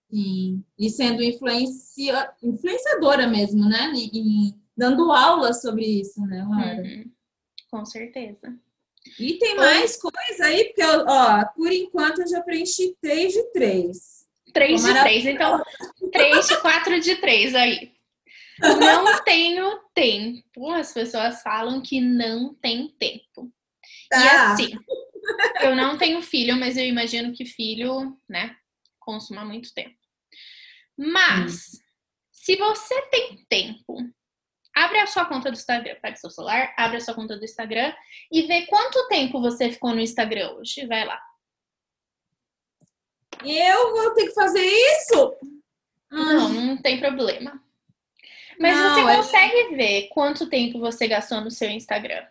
Sim, 0.09 0.63
e 0.77 0.89
sendo 0.91 1.23
influencia, 1.23 2.31
influenciadora 2.43 3.25
mesmo, 3.25 3.67
né? 3.67 3.91
E, 3.95 4.49
e 4.49 4.62
dando 4.75 5.11
aula 5.11 5.53
sobre 5.53 5.85
isso, 5.85 6.21
né, 6.25 6.45
Laura? 6.47 6.81
Uhum. 6.81 7.11
Com 7.69 7.85
certeza. 7.85 8.55
E 9.19 9.33
tem 9.37 9.55
mais 9.55 9.97
coisa 9.97 10.45
aí, 10.45 10.65
porque, 10.65 10.83
ó, 10.83 11.45
por 11.55 11.71
enquanto 11.71 12.21
eu 12.21 12.27
já 12.27 12.41
preenchi 12.41 12.95
3 13.01 13.33
de 13.33 13.43
3. 13.51 14.23
3 14.53 14.83
de 14.83 14.93
3, 14.93 15.25
então 15.25 15.63
3 16.11 16.47
de 16.47 16.61
4 16.61 16.99
de 16.99 17.15
3 17.15 17.55
aí. 17.55 17.91
Não 18.59 19.21
tenho 19.25 19.79
tempo. 19.93 20.71
As 20.71 20.93
pessoas 20.93 21.41
falam 21.41 21.81
que 21.81 21.99
não 21.99 22.53
tem 22.53 22.87
tempo. 22.99 23.51
Tá. 24.09 24.23
E 24.23 24.29
assim, 24.29 24.79
eu 25.61 25.75
não 25.75 25.97
tenho 25.97 26.21
filho, 26.21 26.55
mas 26.55 26.77
eu 26.77 26.85
imagino 26.85 27.33
que 27.33 27.45
filho, 27.45 28.17
né, 28.29 28.55
consuma 28.99 29.43
muito 29.43 29.73
tempo. 29.73 29.97
Mas, 30.95 31.73
hum. 31.73 31.77
se 32.31 32.55
você 32.55 33.01
tem 33.09 33.43
tempo 33.49 33.97
Abre 34.75 34.99
a 34.99 35.07
sua 35.07 35.25
conta 35.25 35.51
do 35.51 35.55
Instagram, 35.55 35.95
pega 36.01 36.15
seu 36.15 36.29
celular, 36.31 36.73
abre 36.77 36.97
a 36.97 36.99
sua 36.99 37.13
conta 37.13 37.37
do 37.37 37.45
Instagram 37.45 37.93
e 38.31 38.41
vê 38.43 38.65
quanto 38.65 39.07
tempo 39.07 39.39
você 39.39 39.69
ficou 39.69 39.91
no 39.91 40.01
Instagram 40.01 40.53
hoje. 40.53 40.85
Vai 40.87 41.05
lá. 41.05 41.21
Eu 43.45 43.91
vou 43.91 44.13
ter 44.13 44.27
que 44.27 44.33
fazer 44.33 44.63
isso? 44.63 45.35
Não, 46.11 46.49
não 46.49 46.81
tem 46.81 46.99
problema. 46.99 47.61
Mas 48.59 48.77
não, 48.77 48.95
você 48.95 49.15
consegue 49.15 49.57
é... 49.57 49.75
ver 49.75 50.07
quanto 50.09 50.49
tempo 50.49 50.79
você 50.79 51.07
gastou 51.07 51.41
no 51.41 51.51
seu 51.51 51.69
Instagram? 51.69 52.25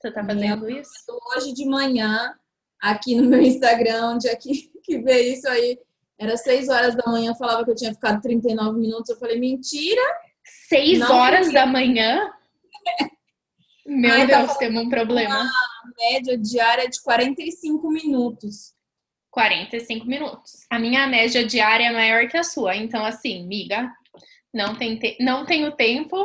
Você 0.00 0.10
tá 0.10 0.24
fazendo 0.24 0.70
isso? 0.70 0.92
Hoje 1.34 1.52
de 1.52 1.66
manhã, 1.66 2.38
aqui 2.80 3.16
no 3.16 3.28
meu 3.28 3.40
Instagram, 3.40 4.14
onde 4.14 4.28
é 4.28 4.36
que, 4.36 4.70
que 4.82 4.98
vê 4.98 5.32
isso 5.32 5.48
aí, 5.48 5.78
era 6.18 6.36
6 6.36 6.68
horas 6.68 6.94
da 6.94 7.10
manhã, 7.10 7.34
falava 7.34 7.64
que 7.64 7.70
eu 7.70 7.76
tinha 7.76 7.94
ficado 7.94 8.20
39 8.20 8.78
minutos. 8.78 9.08
Eu 9.08 9.18
falei, 9.18 9.38
mentira! 9.38 10.02
Seis 10.68 10.98
não 10.98 11.16
horas 11.16 11.52
da 11.52 11.66
manhã? 11.66 12.32
Meu 13.86 14.12
Ai, 14.12 14.26
Deus, 14.26 14.52
tá 14.52 14.58
temos 14.58 14.82
um 14.84 14.88
problema. 14.88 15.40
Uma 15.40 15.50
média 15.96 16.36
diária 16.36 16.88
de 16.88 17.00
45 17.02 17.90
minutos. 17.90 18.74
45 19.30 20.06
minutos. 20.06 20.66
A 20.70 20.78
minha 20.78 21.06
média 21.06 21.44
diária 21.44 21.84
é 21.84 21.92
maior 21.92 22.28
que 22.28 22.36
a 22.36 22.44
sua. 22.44 22.76
Então, 22.76 23.04
assim, 23.04 23.46
miga, 23.46 23.90
não, 24.52 24.76
tem 24.76 24.98
te... 24.98 25.16
não 25.20 25.46
tenho 25.46 25.72
tempo, 25.72 26.16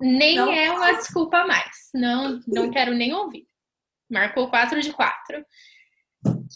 nem 0.00 0.36
não. 0.36 0.52
é 0.52 0.70
uma 0.70 0.92
desculpa 0.92 1.46
mais. 1.46 1.90
Não, 1.94 2.40
não 2.46 2.70
quero 2.72 2.92
nem 2.94 3.14
ouvir. 3.14 3.46
Marcou 4.10 4.48
4 4.48 4.80
de 4.80 4.92
4. 4.92 5.44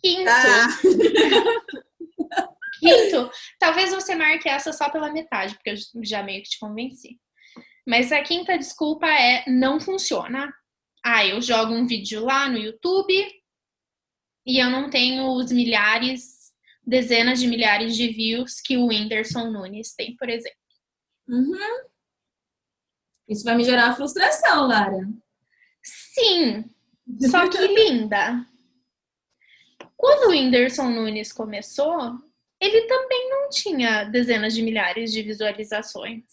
Quinto. 0.02 0.28
Ah. 0.28 0.68
Quinto, 2.80 3.30
talvez 3.58 3.90
você 3.90 4.14
marque 4.14 4.48
essa 4.48 4.72
só 4.72 4.90
pela 4.90 5.12
metade, 5.12 5.54
porque 5.54 5.70
eu 5.70 6.04
já 6.04 6.22
meio 6.22 6.42
que 6.42 6.50
te 6.50 6.58
convenci. 6.58 7.18
Mas 7.86 8.10
a 8.12 8.22
quinta 8.22 8.56
desculpa 8.56 9.06
é 9.06 9.44
não 9.46 9.78
funciona. 9.78 10.52
Ah, 11.04 11.26
eu 11.26 11.40
jogo 11.40 11.74
um 11.74 11.86
vídeo 11.86 12.24
lá 12.24 12.48
no 12.48 12.56
YouTube 12.56 13.14
e 14.46 14.62
eu 14.62 14.70
não 14.70 14.88
tenho 14.88 15.26
os 15.32 15.52
milhares, 15.52 16.52
dezenas 16.86 17.40
de 17.40 17.46
milhares 17.46 17.94
de 17.94 18.08
views 18.08 18.60
que 18.60 18.76
o 18.76 18.86
Whindersson 18.86 19.50
Nunes 19.50 19.94
tem, 19.94 20.16
por 20.16 20.28
exemplo. 20.28 20.58
Uhum. 21.28 21.84
Isso 23.28 23.44
vai 23.44 23.56
me 23.56 23.64
gerar 23.64 23.94
frustração, 23.96 24.66
Lara. 24.66 25.08
Sim, 25.82 26.64
só 27.30 27.48
que 27.48 27.58
linda. 27.68 28.46
Quando 29.96 30.28
o 30.28 30.30
Whindersson 30.30 30.90
Nunes 30.90 31.32
começou, 31.32 32.18
ele 32.64 32.86
também 32.86 33.30
não 33.30 33.48
tinha 33.50 34.04
dezenas 34.04 34.54
de 34.54 34.62
milhares 34.62 35.12
de 35.12 35.22
visualizações. 35.22 36.24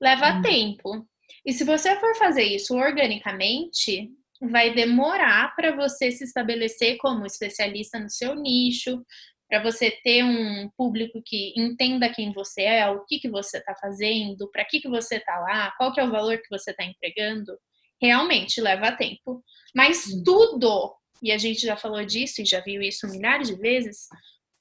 Leva 0.00 0.34
hum. 0.34 0.42
tempo. 0.42 1.06
E 1.44 1.52
se 1.52 1.64
você 1.64 1.98
for 2.00 2.14
fazer 2.16 2.42
isso 2.42 2.76
organicamente, 2.76 4.10
vai 4.40 4.74
demorar 4.74 5.54
para 5.54 5.74
você 5.74 6.10
se 6.10 6.24
estabelecer 6.24 6.96
como 6.98 7.26
especialista 7.26 7.98
no 7.98 8.10
seu 8.10 8.34
nicho, 8.34 9.02
para 9.48 9.62
você 9.62 9.90
ter 10.02 10.22
um 10.22 10.68
público 10.76 11.22
que 11.24 11.54
entenda 11.56 12.12
quem 12.12 12.32
você 12.32 12.62
é, 12.62 12.90
o 12.90 13.04
que, 13.06 13.18
que 13.18 13.30
você 13.30 13.58
está 13.58 13.74
fazendo, 13.74 14.50
para 14.50 14.64
que, 14.64 14.80
que 14.80 14.88
você 14.88 15.16
está 15.16 15.38
lá, 15.40 15.72
qual 15.78 15.92
que 15.92 16.00
é 16.00 16.04
o 16.04 16.10
valor 16.10 16.36
que 16.38 16.50
você 16.50 16.70
está 16.70 16.84
entregando. 16.84 17.56
Realmente 18.00 18.60
leva 18.60 18.92
tempo. 18.92 19.42
Mas 19.74 20.04
tudo, 20.24 20.94
e 21.22 21.32
a 21.32 21.38
gente 21.38 21.62
já 21.62 21.76
falou 21.76 22.04
disso 22.04 22.42
e 22.42 22.44
já 22.44 22.60
viu 22.60 22.82
isso 22.82 23.08
milhares 23.08 23.48
de 23.48 23.56
vezes, 23.56 24.06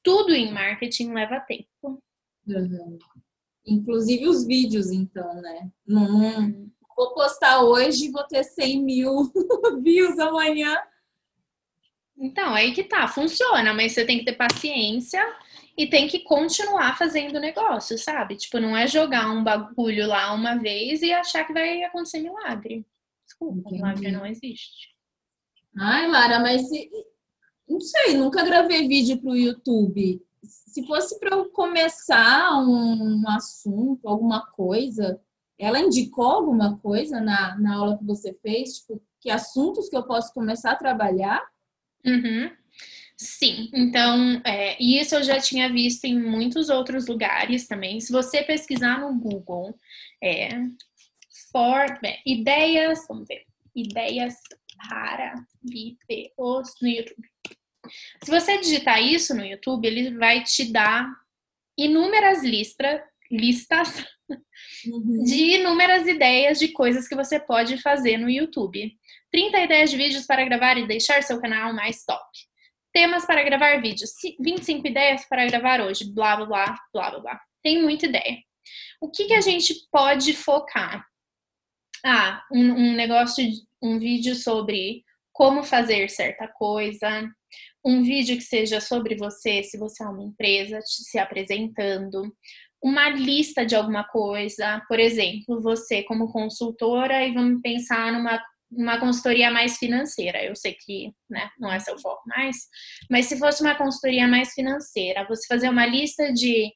tudo 0.08 0.34
em 0.34 0.54
marketing 0.54 1.12
leva 1.12 1.42
tempo. 1.42 2.02
Uhum. 2.48 2.98
Inclusive 3.66 4.26
os 4.30 4.48
vídeos, 4.48 4.90
então, 4.90 5.42
né? 5.42 5.70
Não, 5.86 6.08
não, 6.08 6.72
vou 6.96 7.14
postar 7.14 7.62
hoje 7.62 8.06
e 8.06 8.12
vou 8.12 8.24
ter 8.24 8.42
100 8.46 8.82
mil 8.86 9.30
views 9.84 10.18
amanhã. 10.18 10.82
Então, 12.18 12.54
aí 12.54 12.74
que 12.74 12.86
tá, 12.86 13.06
funciona, 13.10 13.74
mas 13.74 13.92
você 13.92 14.06
tem 14.06 14.20
que 14.20 14.24
ter 14.24 14.38
paciência 14.38 15.22
e 15.78 15.86
tem 15.88 16.08
que 16.08 16.20
continuar 16.20 16.98
fazendo 16.98 17.38
negócio, 17.38 17.98
sabe? 17.98 18.38
Tipo, 18.38 18.62
não 18.62 18.78
é 18.78 18.88
jogar 18.88 19.30
um 19.30 19.44
bagulho 19.44 20.08
lá 20.08 20.34
uma 20.34 20.56
vez 20.56 21.02
e 21.02 21.12
achar 21.12 21.44
que 21.44 21.52
vai 21.52 21.84
acontecer 21.84 22.22
milagre. 22.22 22.86
Desculpa, 23.26 23.60
Entendi. 23.60 23.76
milagre 23.76 24.12
não 24.12 24.26
existe. 24.26 24.96
Ai, 25.78 26.08
Lara, 26.08 26.40
mas 26.40 26.70
se, 26.70 26.90
não 27.68 27.82
sei, 27.82 28.16
nunca 28.16 28.44
gravei 28.44 28.88
vídeo 28.88 29.18
para 29.18 29.32
o 29.32 29.38
YouTube. 29.38 30.22
Se 30.44 30.86
fosse 30.86 31.20
para 31.20 31.36
eu 31.36 31.50
começar 31.50 32.58
um 32.60 33.24
assunto, 33.30 34.08
alguma 34.08 34.46
coisa, 34.46 35.20
ela 35.58 35.80
indicou 35.80 36.26
alguma 36.26 36.78
coisa 36.78 37.20
na, 37.20 37.58
na 37.60 37.76
aula 37.76 37.98
que 37.98 38.06
você 38.06 38.34
fez? 38.42 38.80
Tipo, 38.80 39.02
que 39.20 39.30
assuntos 39.30 39.90
que 39.90 39.98
eu 39.98 40.04
posso 40.04 40.34
começar 40.34 40.72
a 40.72 40.76
trabalhar? 40.76 41.44
Uhum. 42.06 42.50
Sim, 43.18 43.72
então, 43.74 44.40
é, 44.46 44.82
isso 44.82 45.16
eu 45.16 45.24
já 45.24 45.40
tinha 45.40 45.72
visto 45.72 46.06
em 46.06 46.22
muitos 46.22 46.70
outros 46.70 47.08
lugares 47.08 47.68
também. 47.68 48.00
Se 48.00 48.12
você 48.12 48.44
pesquisar 48.44 49.00
no 49.00 49.20
Google, 49.20 49.76
é, 50.24 50.50
for, 51.52 52.00
é, 52.06 52.20
ideias, 52.24 53.06
vamos 53.08 53.28
ver, 53.28 53.44
ideias 53.76 54.36
para 54.88 55.34
vídeos 55.64 56.76
no 56.80 56.88
YouTube. 56.88 57.28
Se 58.24 58.30
você 58.32 58.58
digitar 58.60 59.02
isso 59.02 59.36
no 59.36 59.46
YouTube, 59.46 59.86
ele 59.86 60.18
vai 60.18 60.44
te 60.44 60.72
dar 60.72 61.08
inúmeras 61.78 62.44
listas, 62.44 63.02
listas 63.32 64.06
uhum. 64.86 65.24
de 65.24 65.58
inúmeras 65.58 66.08
ideias 66.08 66.60
de 66.60 66.70
coisas 66.70 67.08
que 67.08 67.16
você 67.16 67.40
pode 67.40 67.78
fazer 67.82 68.18
no 68.18 68.30
YouTube. 68.30 68.96
30 69.32 69.60
ideias 69.60 69.90
de 69.92 69.98
vídeos 69.98 70.26
para 70.26 70.46
gravar 70.46 70.78
e 70.78 70.88
deixar 70.88 71.22
seu 71.22 71.40
canal 71.40 71.74
mais 71.74 72.04
top. 72.04 72.24
Temas 72.94 73.26
para 73.26 73.44
gravar 73.44 73.82
vídeos. 73.82 74.12
25 74.40 74.88
ideias 74.88 75.26
para 75.26 75.46
gravar 75.46 75.82
hoje. 75.82 76.12
Blá, 76.12 76.36
blá, 76.38 76.46
blá, 76.46 76.66
blá, 76.94 77.12
blá, 77.12 77.20
blá. 77.20 77.42
Tem 77.62 77.82
muita 77.82 78.06
ideia. 78.06 78.38
O 79.00 79.10
que, 79.10 79.26
que 79.26 79.34
a 79.34 79.42
gente 79.42 79.74
pode 79.92 80.34
focar? 80.34 81.06
Ah, 82.06 82.44
um, 82.52 82.72
um 82.72 82.94
negócio, 82.94 83.44
um 83.82 84.00
vídeo 84.00 84.36
sobre 84.36 85.04
como 85.34 85.64
fazer 85.64 86.10
certa 86.10 86.48
coisa, 86.48 87.30
um 87.88 88.04
vídeo 88.04 88.36
que 88.36 88.44
seja 88.44 88.82
sobre 88.82 89.16
você, 89.16 89.64
se 89.64 89.78
você 89.78 90.04
é 90.04 90.08
uma 90.08 90.24
empresa, 90.24 90.80
se 90.84 91.18
apresentando, 91.18 92.22
uma 92.84 93.10
lista 93.10 93.66
de 93.66 93.76
alguma 93.76 94.04
coisa, 94.04 94.84
por 94.90 95.00
exemplo, 95.00 95.62
você 95.62 96.04
como 96.04 96.32
consultora 96.32 97.26
e 97.26 97.34
vamos 97.34 97.62
pensar 97.62 98.12
numa 98.12 98.42
uma 98.70 99.00
consultoria 99.00 99.50
mais 99.50 99.78
financeira. 99.78 100.44
Eu 100.44 100.54
sei 100.54 100.74
que 100.74 101.14
né, 101.30 101.50
não 101.58 101.72
é 101.72 101.80
seu 101.80 101.98
foco 102.00 102.22
mais, 102.28 102.58
mas 103.10 103.28
se 103.28 103.40
fosse 103.40 103.62
uma 103.62 103.76
consultoria 103.76 104.28
mais 104.28 104.52
financeira, 104.52 105.26
você 105.26 105.48
fazer 105.48 105.70
uma 105.70 105.86
lista 105.86 106.34
de 106.34 106.70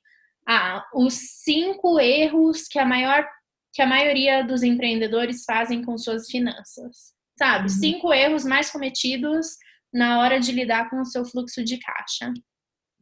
ah, 0.48 0.86
os 0.94 1.14
cinco 1.44 2.00
erros 2.00 2.66
que 2.70 2.80
a 2.80 2.86
maior 2.86 3.28
que 3.74 3.82
a 3.82 3.86
maioria 3.86 4.42
dos 4.42 4.64
empreendedores 4.64 5.44
fazem 5.46 5.84
com 5.84 5.98
suas 5.98 6.28
finanças. 6.28 7.14
Sabe? 7.38 7.64
Uhum. 7.64 7.70
Cinco 7.70 8.14
erros 8.14 8.46
mais 8.46 8.70
cometidos 8.70 9.48
na 9.94 10.20
hora 10.20 10.40
de 10.40 10.52
lidar 10.52 10.90
com 10.90 11.02
o 11.02 11.06
seu 11.06 11.26
fluxo 11.26 11.64
de 11.64 11.78
caixa. 11.78 12.34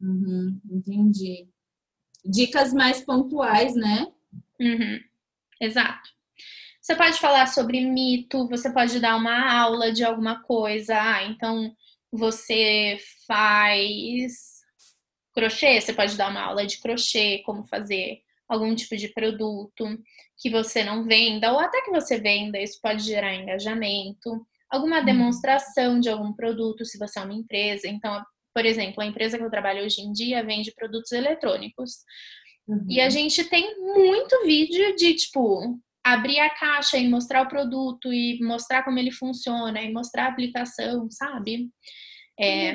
Uhum, 0.00 0.60
entendi. 0.70 1.48
Dicas 2.24 2.72
mais 2.72 3.00
pontuais, 3.02 3.74
né? 3.74 4.06
Uhum, 4.60 5.00
exato. 5.60 6.10
Você 6.80 6.96
pode 6.96 7.18
falar 7.18 7.46
sobre 7.46 7.80
mito, 7.84 8.48
você 8.48 8.72
pode 8.72 8.98
dar 9.00 9.16
uma 9.16 9.52
aula 9.52 9.92
de 9.92 10.02
alguma 10.02 10.42
coisa. 10.42 10.96
Ah, 10.96 11.24
então 11.24 11.74
você 12.10 12.98
faz 13.26 14.60
crochê, 15.32 15.80
você 15.80 15.92
pode 15.92 16.16
dar 16.16 16.30
uma 16.30 16.42
aula 16.42 16.66
de 16.66 16.78
crochê, 16.80 17.42
como 17.44 17.64
fazer 17.66 18.22
algum 18.48 18.74
tipo 18.74 18.96
de 18.96 19.08
produto 19.08 19.86
que 20.36 20.50
você 20.50 20.82
não 20.82 21.04
venda, 21.04 21.52
ou 21.52 21.60
até 21.60 21.82
que 21.82 21.90
você 21.90 22.18
venda, 22.18 22.58
isso 22.58 22.80
pode 22.82 23.04
gerar 23.04 23.34
engajamento, 23.34 24.44
alguma 24.70 25.00
uhum. 25.00 25.04
demonstração 25.04 26.00
de 26.00 26.08
algum 26.08 26.32
produto, 26.32 26.84
se 26.84 26.98
você 26.98 27.18
é 27.18 27.22
uma 27.22 27.34
empresa. 27.34 27.88
Então, 27.88 28.22
por 28.54 28.64
exemplo, 28.64 29.02
a 29.02 29.06
empresa 29.06 29.38
que 29.38 29.44
eu 29.44 29.50
trabalho 29.50 29.84
hoje 29.84 30.00
em 30.00 30.12
dia 30.12 30.44
vende 30.44 30.72
produtos 30.74 31.12
eletrônicos. 31.12 31.98
Uhum. 32.66 32.86
E 32.88 33.00
a 33.00 33.04
uhum. 33.04 33.10
gente 33.10 33.44
tem 33.44 33.78
muito 33.78 34.44
vídeo 34.44 34.94
de, 34.96 35.14
tipo, 35.14 35.78
abrir 36.04 36.40
a 36.40 36.50
caixa 36.50 36.96
e 36.96 37.08
mostrar 37.08 37.42
o 37.42 37.48
produto 37.48 38.12
e 38.12 38.38
mostrar 38.42 38.84
como 38.84 38.98
ele 38.98 39.10
funciona 39.10 39.82
e 39.82 39.92
mostrar 39.92 40.26
a 40.26 40.28
aplicação, 40.28 41.10
sabe? 41.10 41.68
É, 42.38 42.74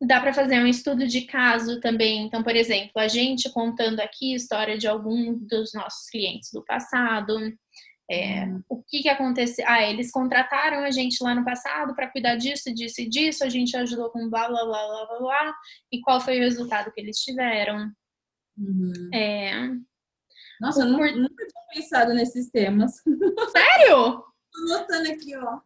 dá 0.00 0.20
para 0.20 0.32
fazer 0.32 0.58
um 0.58 0.66
estudo 0.66 1.06
de 1.06 1.22
caso 1.22 1.80
também. 1.80 2.26
Então, 2.26 2.42
por 2.42 2.54
exemplo, 2.54 2.92
a 2.96 3.08
gente 3.08 3.50
contando 3.50 4.00
aqui 4.00 4.32
a 4.32 4.36
história 4.36 4.78
de 4.78 4.86
algum 4.86 5.34
dos 5.34 5.72
nossos 5.74 6.08
clientes 6.10 6.50
do 6.52 6.64
passado. 6.64 7.38
É, 8.08 8.44
hum. 8.44 8.62
O 8.68 8.82
que, 8.82 9.02
que 9.02 9.08
aconteceu? 9.08 9.64
Ah, 9.66 9.82
eles 9.82 10.12
contrataram 10.12 10.84
a 10.84 10.90
gente 10.90 11.22
lá 11.22 11.34
no 11.34 11.44
passado 11.44 11.94
para 11.94 12.10
cuidar 12.10 12.36
disso, 12.36 12.72
disso 12.72 13.00
e 13.00 13.08
disso, 13.08 13.44
a 13.44 13.48
gente 13.48 13.76
ajudou 13.76 14.10
com 14.10 14.30
blá, 14.30 14.48
blá, 14.48 14.64
blá, 14.64 14.86
blá, 14.86 15.06
blá, 15.06 15.18
blá, 15.18 15.54
e 15.90 16.00
qual 16.00 16.20
foi 16.20 16.38
o 16.38 16.42
resultado 16.42 16.92
que 16.92 17.00
eles 17.00 17.18
tiveram. 17.18 17.90
Uhum. 18.56 19.10
É... 19.12 19.70
Nossa, 20.60 20.82
eu 20.82 20.86
nunca, 20.86 21.10
nunca 21.12 21.46
tinha 21.46 21.82
pensado 21.82 22.14
nesses 22.14 22.48
temas. 22.50 22.92
Sério? 23.52 24.24
Tô 24.52 24.74
anotando 24.74 25.10
aqui, 25.10 25.36
ó. 25.36 25.60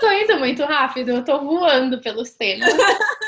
tô 0.00 0.10
indo 0.10 0.38
muito 0.38 0.64
rápido, 0.64 1.10
eu 1.10 1.24
tô 1.24 1.40
voando 1.40 2.00
pelos 2.00 2.34
temas. 2.34 2.72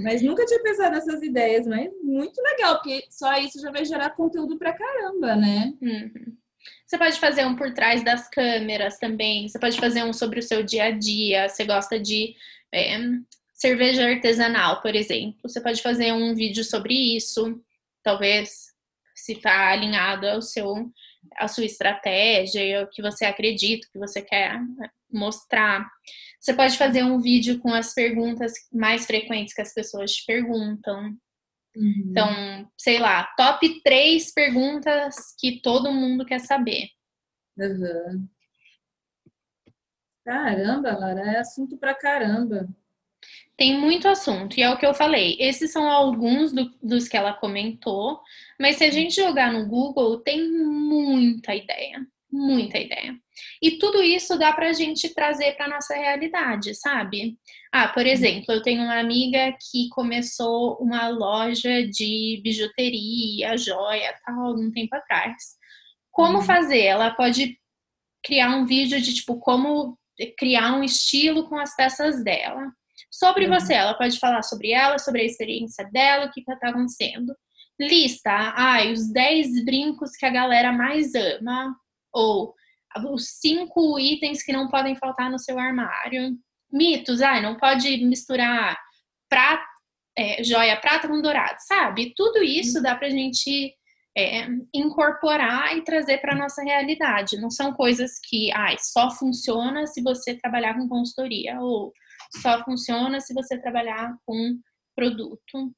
Mas 0.00 0.22
nunca 0.22 0.44
tinha 0.44 0.62
pensado 0.62 0.94
nessas 0.94 1.22
ideias, 1.22 1.66
mas 1.66 1.88
muito 2.02 2.40
legal, 2.42 2.76
porque 2.76 3.04
só 3.10 3.32
isso 3.38 3.60
já 3.60 3.70
vai 3.70 3.84
gerar 3.84 4.10
conteúdo 4.10 4.58
pra 4.58 4.72
caramba, 4.72 5.36
né? 5.36 5.72
Uhum. 5.80 6.36
Você 6.86 6.98
pode 6.98 7.18
fazer 7.20 7.44
um 7.44 7.54
por 7.54 7.72
trás 7.72 8.04
das 8.04 8.28
câmeras 8.28 8.98
também. 8.98 9.48
Você 9.48 9.58
pode 9.58 9.78
fazer 9.78 10.02
um 10.02 10.12
sobre 10.12 10.40
o 10.40 10.42
seu 10.42 10.62
dia 10.62 10.84
a 10.84 10.90
dia. 10.90 11.48
Você 11.48 11.64
gosta 11.64 11.98
de 11.98 12.34
é, 12.72 12.98
cerveja 13.52 14.06
artesanal, 14.06 14.82
por 14.82 14.94
exemplo. 14.94 15.38
Você 15.42 15.60
pode 15.60 15.80
fazer 15.80 16.12
um 16.12 16.34
vídeo 16.34 16.64
sobre 16.64 17.16
isso. 17.16 17.60
Talvez 18.02 18.66
se 19.14 19.32
está 19.32 19.70
alinhado 19.70 20.26
ao 20.26 20.42
seu 20.42 20.90
a 21.36 21.48
sua 21.48 21.64
estratégia, 21.64 22.84
o 22.84 22.88
que 22.88 23.02
você 23.02 23.24
acredita, 23.24 23.86
o 23.86 23.92
que 23.92 23.98
você 23.98 24.22
quer 24.22 24.58
mostrar. 25.10 25.88
Você 26.40 26.52
pode 26.52 26.76
fazer 26.76 27.02
um 27.02 27.20
vídeo 27.20 27.58
com 27.60 27.72
as 27.72 27.94
perguntas 27.94 28.52
mais 28.72 29.06
frequentes 29.06 29.54
que 29.54 29.62
as 29.62 29.72
pessoas 29.72 30.12
te 30.12 30.26
perguntam. 30.26 31.16
Uhum. 31.76 32.04
Então, 32.10 32.70
sei 32.76 32.98
lá, 32.98 33.24
top 33.36 33.82
três 33.82 34.32
perguntas 34.32 35.14
que 35.38 35.60
todo 35.60 35.92
mundo 35.92 36.24
quer 36.24 36.40
saber. 36.40 36.88
Uhum. 37.56 38.28
Caramba, 40.24 40.96
Lara, 40.96 41.32
é 41.32 41.38
assunto 41.38 41.76
pra 41.76 41.94
caramba. 41.94 42.68
Tem 43.56 43.78
muito 43.78 44.08
assunto, 44.08 44.58
e 44.58 44.62
é 44.62 44.70
o 44.70 44.76
que 44.76 44.84
eu 44.84 44.92
falei. 44.92 45.36
Esses 45.38 45.70
são 45.70 45.88
alguns 45.88 46.52
do, 46.52 46.70
dos 46.82 47.06
que 47.06 47.16
ela 47.16 47.32
comentou, 47.32 48.20
mas 48.58 48.76
se 48.76 48.84
a 48.84 48.90
gente 48.90 49.14
jogar 49.14 49.52
no 49.52 49.68
Google, 49.68 50.18
tem 50.20 50.50
muita 50.50 51.54
ideia, 51.54 52.04
muita 52.32 52.78
ideia. 52.78 53.16
E 53.62 53.78
tudo 53.78 54.02
isso 54.02 54.36
dá 54.36 54.52
pra 54.52 54.72
gente 54.72 55.14
trazer 55.14 55.56
pra 55.56 55.68
nossa 55.68 55.94
realidade, 55.94 56.74
sabe? 56.74 57.38
Ah, 57.72 57.88
por 57.88 58.04
exemplo, 58.06 58.52
eu 58.52 58.62
tenho 58.62 58.82
uma 58.82 58.98
amiga 58.98 59.56
que 59.70 59.88
começou 59.90 60.76
uma 60.80 61.08
loja 61.08 61.86
de 61.86 62.40
bijuteria, 62.42 63.56
joia, 63.56 64.14
tal, 64.24 64.46
algum 64.46 64.70
tempo 64.72 64.96
atrás. 64.96 65.36
Como 66.10 66.38
uhum. 66.38 66.44
fazer? 66.44 66.82
Ela 66.82 67.12
pode 67.12 67.56
criar 68.24 68.56
um 68.56 68.64
vídeo 68.64 69.00
de 69.00 69.14
tipo 69.14 69.38
como 69.38 69.96
criar 70.38 70.74
um 70.74 70.82
estilo 70.82 71.48
com 71.48 71.56
as 71.56 71.74
peças 71.76 72.22
dela 72.24 72.72
sobre 73.14 73.46
uhum. 73.46 73.54
você. 73.54 73.74
Ela 73.74 73.94
pode 73.94 74.18
falar 74.18 74.42
sobre 74.42 74.72
ela, 74.72 74.98
sobre 74.98 75.22
a 75.22 75.24
experiência 75.24 75.88
dela, 75.92 76.26
o 76.26 76.32
que 76.32 76.40
está 76.40 76.70
acontecendo. 76.70 77.34
Lista, 77.80 78.30
ai, 78.56 78.92
os 78.92 79.10
10 79.12 79.64
brincos 79.64 80.12
que 80.12 80.26
a 80.26 80.30
galera 80.30 80.72
mais 80.72 81.14
ama, 81.14 81.76
ou 82.12 82.54
os 83.12 83.40
cinco 83.40 83.98
itens 83.98 84.42
que 84.42 84.52
não 84.52 84.68
podem 84.68 84.96
faltar 84.96 85.30
no 85.30 85.38
seu 85.38 85.58
armário. 85.58 86.36
Mitos, 86.72 87.20
ai, 87.20 87.40
não 87.40 87.56
pode 87.56 88.04
misturar 88.04 88.76
prata, 89.28 89.64
é, 90.16 90.42
joia 90.44 90.76
prata 90.80 91.08
com 91.08 91.20
dourado, 91.20 91.56
sabe? 91.58 92.12
Tudo 92.16 92.42
isso 92.42 92.80
dá 92.80 92.94
pra 92.94 93.10
gente 93.10 93.74
é, 94.16 94.46
incorporar 94.72 95.76
e 95.76 95.82
trazer 95.82 96.18
para 96.18 96.36
nossa 96.36 96.62
realidade. 96.62 97.40
Não 97.40 97.50
são 97.50 97.72
coisas 97.72 98.20
que, 98.28 98.52
ai, 98.52 98.76
só 98.78 99.10
funciona 99.10 99.86
se 99.86 100.00
você 100.00 100.34
trabalhar 100.34 100.74
com 100.74 100.88
consultoria, 100.88 101.60
ou 101.60 101.92
só 102.40 102.64
funciona 102.64 103.20
se 103.20 103.34
você 103.34 103.58
trabalhar 103.58 104.16
com 104.24 104.58
produto. 104.94 105.74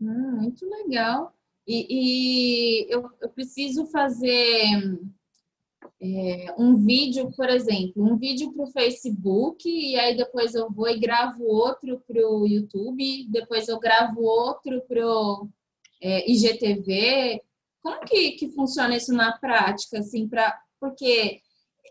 Hum, 0.00 0.40
muito 0.40 0.68
legal. 0.68 1.34
E, 1.66 1.86
e 1.88 2.92
eu, 2.92 3.08
eu, 3.20 3.28
preciso 3.28 3.86
fazer 3.86 4.98
é, 6.00 6.54
um 6.58 6.74
vídeo, 6.74 7.30
por 7.36 7.48
exemplo, 7.48 8.02
um 8.02 8.16
vídeo 8.16 8.52
para 8.52 8.64
o 8.64 8.72
Facebook, 8.72 9.68
e 9.68 9.96
aí 9.96 10.16
depois 10.16 10.54
eu 10.54 10.70
vou 10.70 10.88
e 10.88 10.98
gravo 10.98 11.44
outro 11.44 12.02
para 12.06 12.28
o 12.28 12.46
YouTube, 12.46 13.28
depois 13.28 13.68
eu 13.68 13.78
gravo 13.78 14.22
outro 14.22 14.82
para 14.88 15.06
o 15.06 15.48
é, 16.00 16.28
IGTV. 16.30 17.40
Como 17.80 18.04
que, 18.04 18.32
que 18.32 18.50
funciona 18.50 18.96
isso 18.96 19.12
na 19.12 19.38
prática, 19.38 20.00
assim, 20.00 20.28
pra, 20.28 20.60
porque 20.80 21.40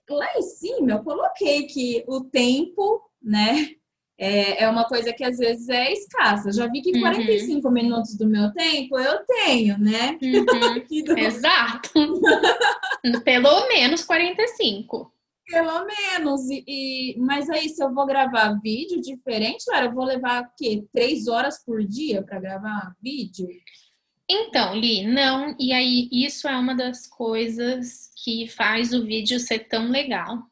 lá 0.09 0.37
em 0.37 0.41
cima 0.41 0.91
eu 0.91 1.03
coloquei 1.03 1.65
que 1.67 2.03
o 2.07 2.21
tempo 2.21 3.01
né? 3.21 3.75
É, 4.17 4.63
é 4.63 4.69
uma 4.69 4.85
coisa 4.85 5.11
que 5.11 5.23
às 5.23 5.37
vezes 5.37 5.67
é 5.67 5.91
escassa. 5.91 6.51
Já 6.51 6.67
vi 6.67 6.81
que 6.81 6.99
45 6.99 7.67
uhum. 7.67 7.73
minutos 7.73 8.15
do 8.15 8.29
meu 8.29 8.51
tempo 8.53 8.99
eu 8.99 9.25
tenho, 9.25 9.79
né? 9.79 10.17
Uhum. 10.21 11.17
Exato. 11.17 11.91
Pelo 13.25 13.67
menos 13.67 14.03
45. 14.03 15.11
Pelo 15.47 15.85
menos. 15.85 16.49
E, 16.49 16.63
e, 16.67 17.19
mas 17.19 17.49
aí, 17.49 17.67
se 17.67 17.83
eu 17.83 17.91
vou 17.93 18.05
gravar 18.05 18.59
vídeo 18.61 19.01
diferente, 19.01 19.65
cara, 19.65 19.87
eu 19.87 19.93
vou 19.93 20.05
levar 20.05 20.43
o 20.43 20.49
quê? 20.57 20.85
Três 20.93 21.27
horas 21.27 21.63
por 21.65 21.83
dia 21.83 22.21
para 22.21 22.39
gravar 22.39 22.95
vídeo? 23.01 23.47
Então, 24.29 24.75
Li, 24.75 25.05
não. 25.05 25.55
E 25.59 25.73
aí, 25.73 26.07
isso 26.11 26.47
é 26.47 26.55
uma 26.55 26.75
das 26.75 27.07
coisas 27.07 28.11
que 28.23 28.47
faz 28.47 28.93
o 28.93 29.03
vídeo 29.03 29.39
ser 29.39 29.67
tão 29.67 29.89
legal. 29.89 30.50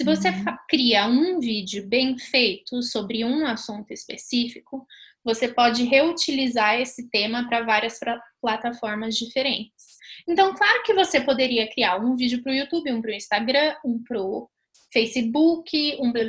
Se 0.00 0.04
você 0.04 0.30
uhum. 0.30 0.56
cria 0.66 1.06
um 1.06 1.38
vídeo 1.40 1.86
bem 1.86 2.16
feito 2.16 2.82
sobre 2.82 3.22
um 3.22 3.44
assunto 3.44 3.92
específico, 3.92 4.86
você 5.22 5.46
pode 5.46 5.84
reutilizar 5.84 6.80
esse 6.80 7.10
tema 7.10 7.46
para 7.46 7.66
várias 7.66 8.00
plataformas 8.40 9.14
diferentes. 9.14 9.98
Então, 10.26 10.54
claro 10.54 10.82
que 10.84 10.94
você 10.94 11.20
poderia 11.20 11.68
criar 11.68 11.98
um 11.98 12.16
vídeo 12.16 12.42
para 12.42 12.50
o 12.50 12.54
YouTube, 12.54 12.90
um 12.90 13.02
para 13.02 13.10
o 13.10 13.14
Instagram, 13.14 13.76
um 13.84 14.02
para 14.02 14.22
o 14.22 14.48
Facebook, 14.90 15.98
um 16.00 16.10
para 16.10 16.22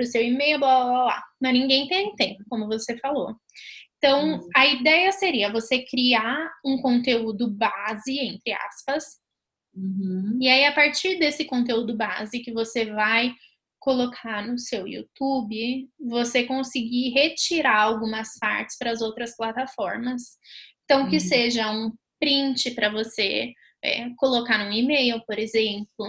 o 0.00 0.06
seu 0.06 0.22
e-mail, 0.22 0.58
blá, 0.58 0.82
blá, 0.82 1.04
blá. 1.04 1.22
Mas 1.38 1.52
ninguém 1.52 1.86
tem 1.88 2.16
tempo, 2.16 2.42
como 2.48 2.66
você 2.66 2.96
falou. 2.96 3.36
Então, 3.98 4.36
uhum. 4.36 4.48
a 4.56 4.66
ideia 4.68 5.12
seria 5.12 5.52
você 5.52 5.84
criar 5.84 6.50
um 6.64 6.80
conteúdo 6.80 7.50
base, 7.50 8.18
entre 8.18 8.54
aspas, 8.54 9.21
Uhum. 9.74 10.38
E 10.40 10.48
aí, 10.48 10.64
a 10.66 10.72
partir 10.72 11.18
desse 11.18 11.44
conteúdo 11.44 11.96
base 11.96 12.40
que 12.40 12.52
você 12.52 12.86
vai 12.86 13.32
colocar 13.78 14.46
no 14.46 14.58
seu 14.58 14.86
YouTube, 14.86 15.88
você 15.98 16.44
conseguir 16.44 17.10
retirar 17.10 17.80
algumas 17.80 18.38
partes 18.38 18.76
para 18.78 18.90
as 18.90 19.00
outras 19.00 19.36
plataformas. 19.36 20.22
Então, 20.84 21.08
que 21.08 21.16
uhum. 21.16 21.20
seja 21.20 21.70
um 21.70 21.92
print 22.20 22.70
para 22.72 22.90
você 22.90 23.52
é, 23.82 24.08
colocar 24.16 24.58
num 24.58 24.72
e-mail, 24.72 25.20
por 25.26 25.38
exemplo, 25.38 26.06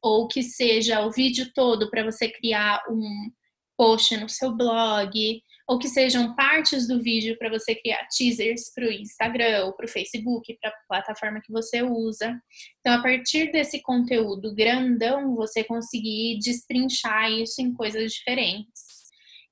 ou 0.00 0.28
que 0.28 0.42
seja 0.42 1.04
o 1.04 1.10
vídeo 1.10 1.50
todo 1.52 1.90
para 1.90 2.04
você 2.04 2.28
criar 2.30 2.80
um 2.88 3.30
post 3.76 4.16
no 4.16 4.28
seu 4.28 4.54
blog, 4.54 5.42
ou 5.70 5.78
que 5.78 5.86
sejam 5.86 6.34
partes 6.34 6.88
do 6.88 7.00
vídeo 7.00 7.38
para 7.38 7.48
você 7.48 7.76
criar 7.76 8.04
teasers 8.08 8.72
para 8.74 8.86
o 8.86 8.90
Instagram 8.90 9.66
ou 9.66 9.72
para 9.72 9.86
o 9.86 9.88
Facebook, 9.88 10.58
para 10.60 10.68
a 10.68 10.74
plataforma 10.88 11.40
que 11.40 11.52
você 11.52 11.80
usa. 11.80 12.42
Então, 12.80 12.94
a 12.94 13.00
partir 13.00 13.52
desse 13.52 13.80
conteúdo 13.80 14.52
grandão, 14.52 15.36
você 15.36 15.62
conseguir 15.62 16.40
destrinchar 16.40 17.30
isso 17.30 17.62
em 17.62 17.72
coisas 17.72 18.12
diferentes. 18.12 18.82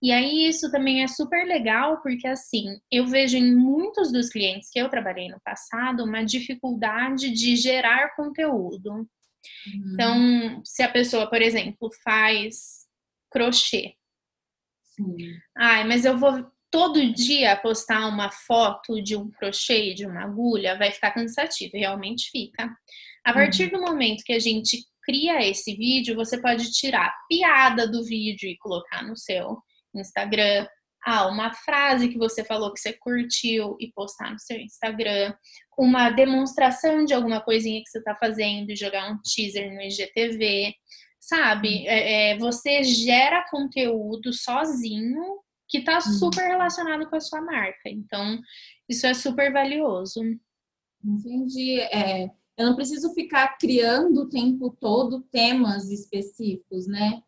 E 0.03 0.11
aí, 0.11 0.49
isso 0.49 0.69
também 0.73 1.05
é 1.05 1.07
super 1.07 1.47
legal, 1.47 2.03
porque 2.03 2.27
assim, 2.27 2.81
eu 2.91 3.07
vejo 3.07 3.37
em 3.37 3.55
muitos 3.55 4.11
dos 4.11 4.29
clientes 4.29 4.71
que 4.73 4.81
eu 4.81 4.89
trabalhei 4.89 5.29
no 5.29 5.41
passado 5.45 6.03
uma 6.03 6.25
dificuldade 6.25 7.31
de 7.31 7.55
gerar 7.55 8.17
conteúdo. 8.17 8.91
Uhum. 8.91 9.93
Então, 9.95 10.63
se 10.65 10.83
a 10.83 10.89
pessoa, 10.89 11.31
por 11.31 11.41
exemplo, 11.41 11.89
faz 12.03 12.89
crochê. 13.31 13.95
Sim. 14.99 15.39
Ai, 15.57 15.85
mas 15.87 16.05
eu 16.05 16.19
vou 16.19 16.45
todo 16.71 17.13
dia 17.13 17.57
postar 17.57 18.07
uma 18.09 18.31
foto 18.31 19.03
de 19.03 19.17
um 19.17 19.31
crochê, 19.31 19.95
de 19.95 20.07
uma 20.07 20.25
agulha, 20.25 20.77
vai 20.77 20.91
ficar 20.91 21.13
cansativo, 21.13 21.73
realmente 21.75 22.31
fica. 22.31 22.71
A 23.25 23.33
partir 23.33 23.65
uhum. 23.65 23.81
do 23.81 23.87
momento 23.87 24.25
que 24.25 24.33
a 24.33 24.39
gente 24.39 24.79
cria 25.03 25.47
esse 25.47 25.75
vídeo, 25.75 26.15
você 26.15 26.41
pode 26.41 26.71
tirar 26.71 27.07
a 27.07 27.15
piada 27.29 27.89
do 27.91 28.05
vídeo 28.05 28.49
e 28.49 28.59
colocar 28.59 29.03
no 29.03 29.17
seu 29.17 29.59
Instagram. 29.95 30.67
Ah, 31.05 31.29
uma 31.29 31.55
frase 31.55 32.09
que 32.09 32.19
você 32.19 32.45
falou 32.45 32.73
que 32.73 32.81
você 32.81 32.93
curtiu 32.93 33.77
e 33.81 33.91
postar 33.93 34.33
no 34.33 34.39
seu 34.39 34.59
Instagram. 34.59 35.35
Uma 35.79 36.11
demonstração 36.11 37.05
de 37.05 37.15
alguma 37.15 37.41
coisinha 37.41 37.81
que 37.83 37.89
você 37.89 37.99
está 37.99 38.15
fazendo 38.17 38.71
e 38.71 38.77
jogar 38.77 39.11
um 39.11 39.19
teaser 39.23 39.73
no 39.73 39.81
IGTV. 39.81 40.75
Sabe? 41.29 41.87
É, 41.87 42.31
é, 42.31 42.39
você 42.39 42.83
gera 42.83 43.47
conteúdo 43.51 44.33
sozinho 44.33 45.41
que 45.69 45.77
está 45.77 45.97
uhum. 45.97 46.01
super 46.01 46.49
relacionado 46.49 47.07
com 47.07 47.17
a 47.17 47.21
sua 47.21 47.43
marca. 47.43 47.91
Então, 47.91 48.41
isso 48.89 49.07
é 49.07 49.13
super 49.13 49.53
valioso. 49.53 50.23
Entendi. 51.05 51.81
É, 51.81 52.31
eu 52.57 52.67
não 52.67 52.75
preciso 52.75 53.13
ficar 53.13 53.59
criando 53.59 54.23
o 54.23 54.29
tempo 54.31 54.75
todo 54.81 55.21
temas 55.31 55.91
específicos, 55.91 56.87
né? 56.87 57.23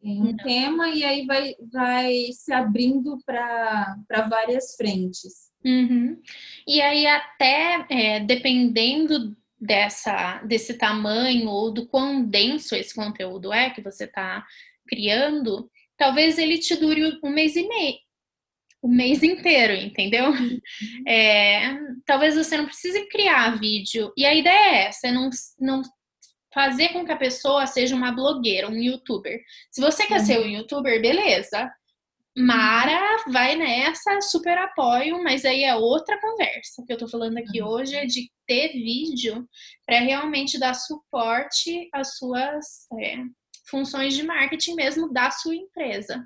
Tem 0.00 0.20
um 0.20 0.26
não. 0.26 0.36
tema 0.36 0.88
e 0.90 1.02
aí 1.02 1.26
vai, 1.26 1.56
vai 1.72 2.12
se 2.30 2.52
abrindo 2.52 3.18
para 3.26 3.96
várias 4.30 4.76
frentes. 4.76 5.50
Uhum. 5.64 6.22
E 6.68 6.80
aí, 6.80 7.04
até 7.04 7.84
é, 7.90 8.20
dependendo 8.20 9.36
dessa, 9.60 10.40
desse 10.44 10.74
tamanho 10.74 11.48
ou 11.48 11.72
do 11.72 11.86
quão 11.86 12.24
denso 12.24 12.74
esse 12.74 12.94
conteúdo 12.94 13.52
é 13.52 13.70
que 13.70 13.82
você 13.82 14.04
está 14.04 14.44
criando, 14.88 15.70
talvez 15.96 16.38
ele 16.38 16.58
te 16.58 16.76
dure 16.76 17.18
um 17.22 17.30
mês 17.30 17.56
e 17.56 17.66
meio, 17.66 17.98
o 18.80 18.88
mês 18.88 19.22
inteiro, 19.22 19.74
entendeu? 19.74 20.30
Uhum. 20.30 20.60
É, 21.06 21.76
talvez 22.04 22.36
você 22.36 22.56
não 22.56 22.66
precise 22.66 23.08
criar 23.08 23.58
vídeo. 23.58 24.12
E 24.16 24.26
a 24.26 24.34
ideia 24.34 24.76
é 24.76 24.84
essa, 24.86 25.08
é 25.08 25.10
não, 25.10 25.30
não 25.58 25.82
fazer 26.52 26.90
com 26.90 27.04
que 27.04 27.12
a 27.12 27.16
pessoa 27.16 27.66
seja 27.66 27.96
uma 27.96 28.12
blogueira, 28.12 28.68
um 28.68 28.76
youtuber. 28.76 29.40
Se 29.70 29.80
você 29.80 30.06
quer 30.06 30.20
uhum. 30.20 30.26
ser 30.26 30.40
um 30.40 30.48
youtuber, 30.48 31.00
beleza. 31.00 31.70
Mara, 32.38 33.24
vai 33.32 33.56
nessa, 33.56 34.20
super 34.20 34.56
apoio, 34.58 35.20
mas 35.24 35.44
aí 35.44 35.64
é 35.64 35.74
outra 35.74 36.20
conversa. 36.20 36.80
O 36.80 36.86
que 36.86 36.92
eu 36.92 36.98
tô 36.98 37.08
falando 37.08 37.36
aqui 37.36 37.60
uhum. 37.60 37.68
hoje 37.68 37.96
é 37.96 38.06
de 38.06 38.30
ter 38.46 38.68
vídeo 38.74 39.44
para 39.84 39.98
realmente 39.98 40.56
dar 40.56 40.74
suporte 40.74 41.88
às 41.92 42.16
suas 42.16 42.86
é, 43.00 43.16
funções 43.68 44.14
de 44.14 44.22
marketing 44.22 44.74
mesmo 44.74 45.12
da 45.12 45.32
sua 45.32 45.56
empresa. 45.56 46.24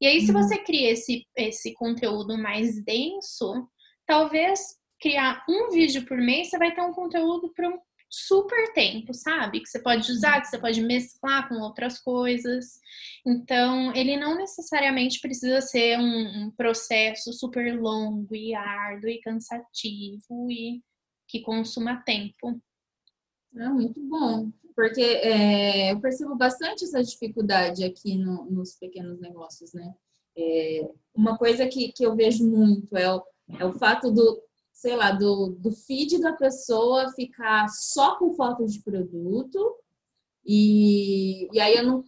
E 0.00 0.06
aí, 0.06 0.20
se 0.20 0.32
uhum. 0.32 0.42
você 0.42 0.58
cria 0.58 0.90
esse, 0.90 1.26
esse 1.34 1.72
conteúdo 1.72 2.36
mais 2.36 2.84
denso, 2.84 3.66
talvez 4.06 4.60
criar 5.00 5.42
um 5.48 5.70
vídeo 5.70 6.04
por 6.04 6.18
mês, 6.18 6.50
você 6.50 6.58
vai 6.58 6.74
ter 6.74 6.82
um 6.82 6.92
conteúdo 6.92 7.50
para 7.54 7.70
um 7.70 7.78
super 8.14 8.72
tempo, 8.72 9.12
sabe? 9.12 9.60
Que 9.60 9.68
você 9.68 9.78
pode 9.78 10.10
usar, 10.10 10.40
que 10.40 10.48
você 10.48 10.58
pode 10.58 10.80
mesclar 10.80 11.48
com 11.48 11.56
outras 11.56 11.98
coisas. 12.00 12.80
Então, 13.26 13.94
ele 13.94 14.16
não 14.16 14.36
necessariamente 14.36 15.20
precisa 15.20 15.60
ser 15.60 15.98
um, 15.98 16.44
um 16.44 16.50
processo 16.50 17.32
super 17.32 17.78
longo 17.78 18.34
e 18.34 18.54
árduo 18.54 19.10
e 19.10 19.20
cansativo 19.20 20.50
e 20.50 20.82
que 21.28 21.40
consuma 21.40 22.02
tempo. 22.04 22.60
É 23.56 23.68
muito 23.68 24.00
bom 24.00 24.50
porque 24.74 25.00
é, 25.00 25.92
eu 25.92 26.00
percebo 26.00 26.34
bastante 26.34 26.84
essa 26.84 27.02
dificuldade 27.02 27.84
aqui 27.84 28.16
no, 28.16 28.44
nos 28.50 28.74
pequenos 28.74 29.20
negócios, 29.20 29.72
né? 29.72 29.94
É, 30.36 30.90
uma 31.14 31.38
coisa 31.38 31.66
que, 31.66 31.92
que 31.92 32.04
eu 32.04 32.16
vejo 32.16 32.44
muito 32.44 32.96
é 32.96 33.14
o, 33.14 33.22
é 33.58 33.64
o 33.64 33.72
fato 33.72 34.10
do, 34.10 34.42
sei 34.74 34.96
lá, 34.96 35.12
do, 35.12 35.56
do 35.58 35.72
feed 35.72 36.20
da 36.20 36.34
pessoa 36.34 37.12
ficar 37.12 37.68
só 37.68 38.18
com 38.18 38.34
foto 38.34 38.66
de 38.66 38.82
produto 38.82 39.74
e, 40.44 41.48
e 41.50 41.60
aí 41.60 41.76
eu 41.76 41.84
não, 41.84 42.04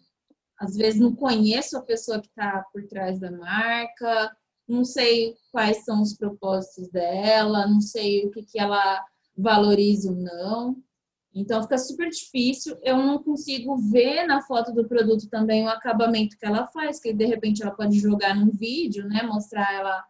às 0.59 0.76
vezes 0.76 1.00
não 1.00 1.14
conheço 1.14 1.79
a 1.79 1.83
pessoa 1.83 2.20
que 2.20 2.29
está 2.29 2.66
por 2.72 2.87
trás 2.87 3.18
da 3.18 3.31
marca, 3.31 4.37
não 4.68 4.85
sei 4.85 5.37
quais 5.50 5.85
são 5.85 6.02
os 6.02 6.14
propósitos 6.14 6.90
dela, 6.90 7.66
não 7.66 7.81
sei 7.81 8.26
o 8.26 8.31
que, 8.31 8.42
que 8.42 8.59
ela 8.59 9.02
valoriza 9.37 10.11
ou 10.11 10.16
não. 10.16 10.76
Então 11.33 11.62
fica 11.62 11.76
super 11.76 12.09
difícil. 12.09 12.79
Eu 12.83 12.96
não 12.96 13.22
consigo 13.22 13.76
ver 13.76 14.26
na 14.26 14.40
foto 14.42 14.72
do 14.72 14.88
produto 14.88 15.29
também 15.29 15.64
o 15.64 15.68
acabamento 15.68 16.37
que 16.38 16.46
ela 16.46 16.66
faz, 16.66 16.98
que 16.98 17.12
de 17.12 17.26
repente 17.26 17.62
ela 17.62 17.74
pode 17.74 17.98
jogar 17.98 18.35
num 18.35 18.50
vídeo, 18.50 19.07
né? 19.07 19.22
Mostrar 19.22 19.72
ela, 19.74 20.05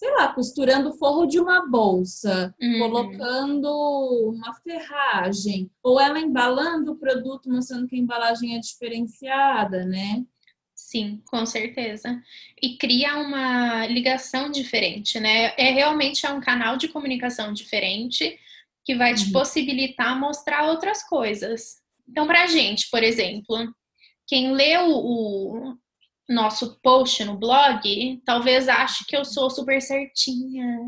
sei 0.00 0.10
lá, 0.12 0.32
costurando 0.32 0.88
o 0.88 0.96
forro 0.96 1.26
de 1.26 1.38
uma 1.38 1.68
bolsa, 1.68 2.54
uhum. 2.58 2.78
colocando 2.78 4.32
uma 4.34 4.54
ferragem, 4.62 5.70
ou 5.82 6.00
ela 6.00 6.18
embalando 6.18 6.92
o 6.92 6.96
produto, 6.96 7.50
mostrando 7.50 7.86
que 7.86 7.96
a 7.96 7.98
embalagem 7.98 8.56
é 8.56 8.60
diferenciada, 8.60 9.84
né? 9.84 10.24
Sim, 10.74 11.20
com 11.26 11.44
certeza. 11.44 12.18
E 12.62 12.78
cria 12.78 13.18
uma 13.18 13.86
ligação 13.88 14.50
diferente, 14.50 15.20
né? 15.20 15.52
É 15.58 15.70
realmente 15.70 16.24
é 16.24 16.32
um 16.32 16.40
canal 16.40 16.78
de 16.78 16.88
comunicação 16.88 17.52
diferente 17.52 18.38
que 18.82 18.94
vai 18.94 19.12
te 19.12 19.26
uhum. 19.26 19.32
possibilitar 19.32 20.18
mostrar 20.18 20.64
outras 20.70 21.06
coisas. 21.06 21.76
Então, 22.08 22.26
para 22.26 22.44
a 22.44 22.46
gente, 22.46 22.88
por 22.90 23.02
exemplo, 23.02 23.70
quem 24.26 24.52
lê 24.52 24.78
o, 24.78 24.88
o, 24.88 25.76
nosso 26.30 26.80
post 26.80 27.24
no 27.24 27.36
blog, 27.36 28.22
talvez 28.24 28.68
ache 28.68 29.04
que 29.06 29.16
eu 29.16 29.24
sou 29.24 29.50
super 29.50 29.82
certinha 29.82 30.78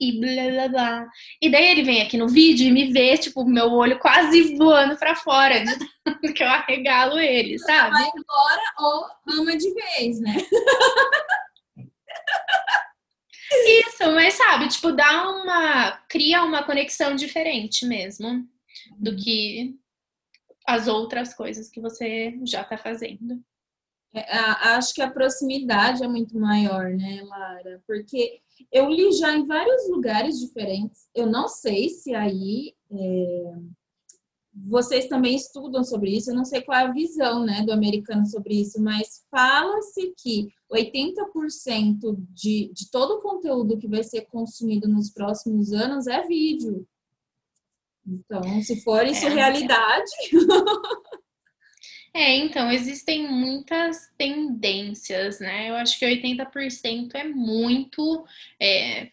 e 0.00 0.18
blá 0.18 0.50
blá 0.50 0.68
blá. 0.68 1.06
E 1.42 1.50
daí 1.50 1.66
ele 1.66 1.82
vem 1.82 2.00
aqui 2.00 2.16
no 2.16 2.28
vídeo 2.28 2.66
e 2.66 2.72
me 2.72 2.92
vê, 2.92 3.18
tipo, 3.18 3.44
meu 3.44 3.70
olho 3.72 3.98
quase 3.98 4.56
voando 4.56 4.96
para 4.96 5.14
fora, 5.14 5.62
de 6.22 6.32
que 6.32 6.42
eu 6.42 6.48
arregalo 6.48 7.18
ele, 7.18 7.58
sabe? 7.58 7.90
Vai 7.90 8.08
embora 8.08 8.62
ou 8.78 9.04
ama 9.40 9.56
de 9.56 9.74
vez, 9.74 10.20
né? 10.20 10.36
Isso, 13.50 14.04
mas 14.14 14.34
sabe, 14.34 14.68
tipo, 14.68 14.92
dá 14.92 15.30
uma. 15.30 15.92
cria 16.08 16.42
uma 16.44 16.62
conexão 16.62 17.14
diferente 17.14 17.86
mesmo 17.86 18.46
do 18.98 19.16
que 19.16 19.74
as 20.66 20.86
outras 20.86 21.32
coisas 21.34 21.70
que 21.70 21.80
você 21.80 22.38
já 22.44 22.62
tá 22.62 22.76
fazendo. 22.76 23.42
É, 24.14 24.36
acho 24.70 24.94
que 24.94 25.02
a 25.02 25.10
proximidade 25.10 26.02
é 26.02 26.08
muito 26.08 26.38
maior, 26.38 26.90
né, 26.90 27.22
Lara? 27.22 27.82
Porque 27.86 28.40
eu 28.72 28.88
li 28.88 29.12
já 29.12 29.34
em 29.34 29.46
vários 29.46 29.88
lugares 29.88 30.40
diferentes. 30.40 31.08
Eu 31.14 31.26
não 31.26 31.48
sei 31.48 31.88
se 31.90 32.14
aí 32.14 32.74
é, 32.90 33.52
vocês 34.66 35.06
também 35.06 35.36
estudam 35.36 35.84
sobre 35.84 36.16
isso, 36.16 36.30
eu 36.30 36.34
não 36.34 36.44
sei 36.44 36.62
qual 36.62 36.78
é 36.78 36.82
a 36.84 36.92
visão 36.92 37.44
né, 37.44 37.62
do 37.62 37.72
americano 37.72 38.26
sobre 38.26 38.60
isso, 38.60 38.82
mas 38.82 39.22
fala-se 39.30 40.12
que 40.16 40.48
80% 40.72 42.16
de, 42.30 42.70
de 42.72 42.90
todo 42.90 43.14
o 43.14 43.20
conteúdo 43.20 43.78
que 43.78 43.86
vai 43.86 44.02
ser 44.02 44.22
consumido 44.22 44.88
nos 44.88 45.10
próximos 45.10 45.72
anos 45.72 46.06
é 46.06 46.26
vídeo. 46.26 46.86
Então, 48.06 48.42
se 48.62 48.82
for 48.82 49.06
isso 49.06 49.26
é, 49.26 49.28
realidade. 49.28 50.10
É, 52.14 52.36
então, 52.36 52.70
existem 52.70 53.28
muitas 53.28 54.08
tendências, 54.16 55.40
né? 55.40 55.70
Eu 55.70 55.74
acho 55.76 55.98
que 55.98 56.06
80% 56.06 57.14
é 57.14 57.24
muito. 57.24 58.24
É, 58.60 59.10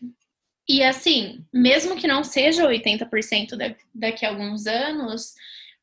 e 0.67 0.81
assim, 0.81 1.45
mesmo 1.53 1.95
que 1.95 2.07
não 2.07 2.23
seja 2.23 2.67
80% 2.67 3.75
daqui 3.93 4.25
a 4.25 4.29
alguns 4.29 4.65
anos, 4.65 5.33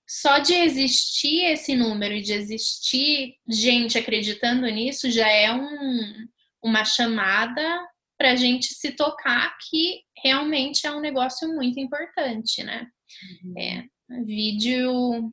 só 0.08 0.38
de 0.38 0.54
existir 0.54 1.44
esse 1.44 1.74
número 1.76 2.14
e 2.14 2.22
de 2.22 2.32
existir 2.32 3.36
gente 3.48 3.96
acreditando 3.96 4.66
nisso 4.66 5.10
já 5.10 5.28
é 5.28 5.52
um, 5.52 6.28
uma 6.62 6.84
chamada 6.84 7.80
para 8.18 8.32
a 8.32 8.36
gente 8.36 8.74
se 8.74 8.92
tocar 8.92 9.56
que 9.58 10.02
realmente 10.22 10.86
é 10.86 10.92
um 10.92 11.00
negócio 11.00 11.48
muito 11.54 11.80
importante, 11.80 12.62
né? 12.62 12.86
Uhum. 13.44 13.54
É, 13.58 13.84
vídeo 14.24 15.32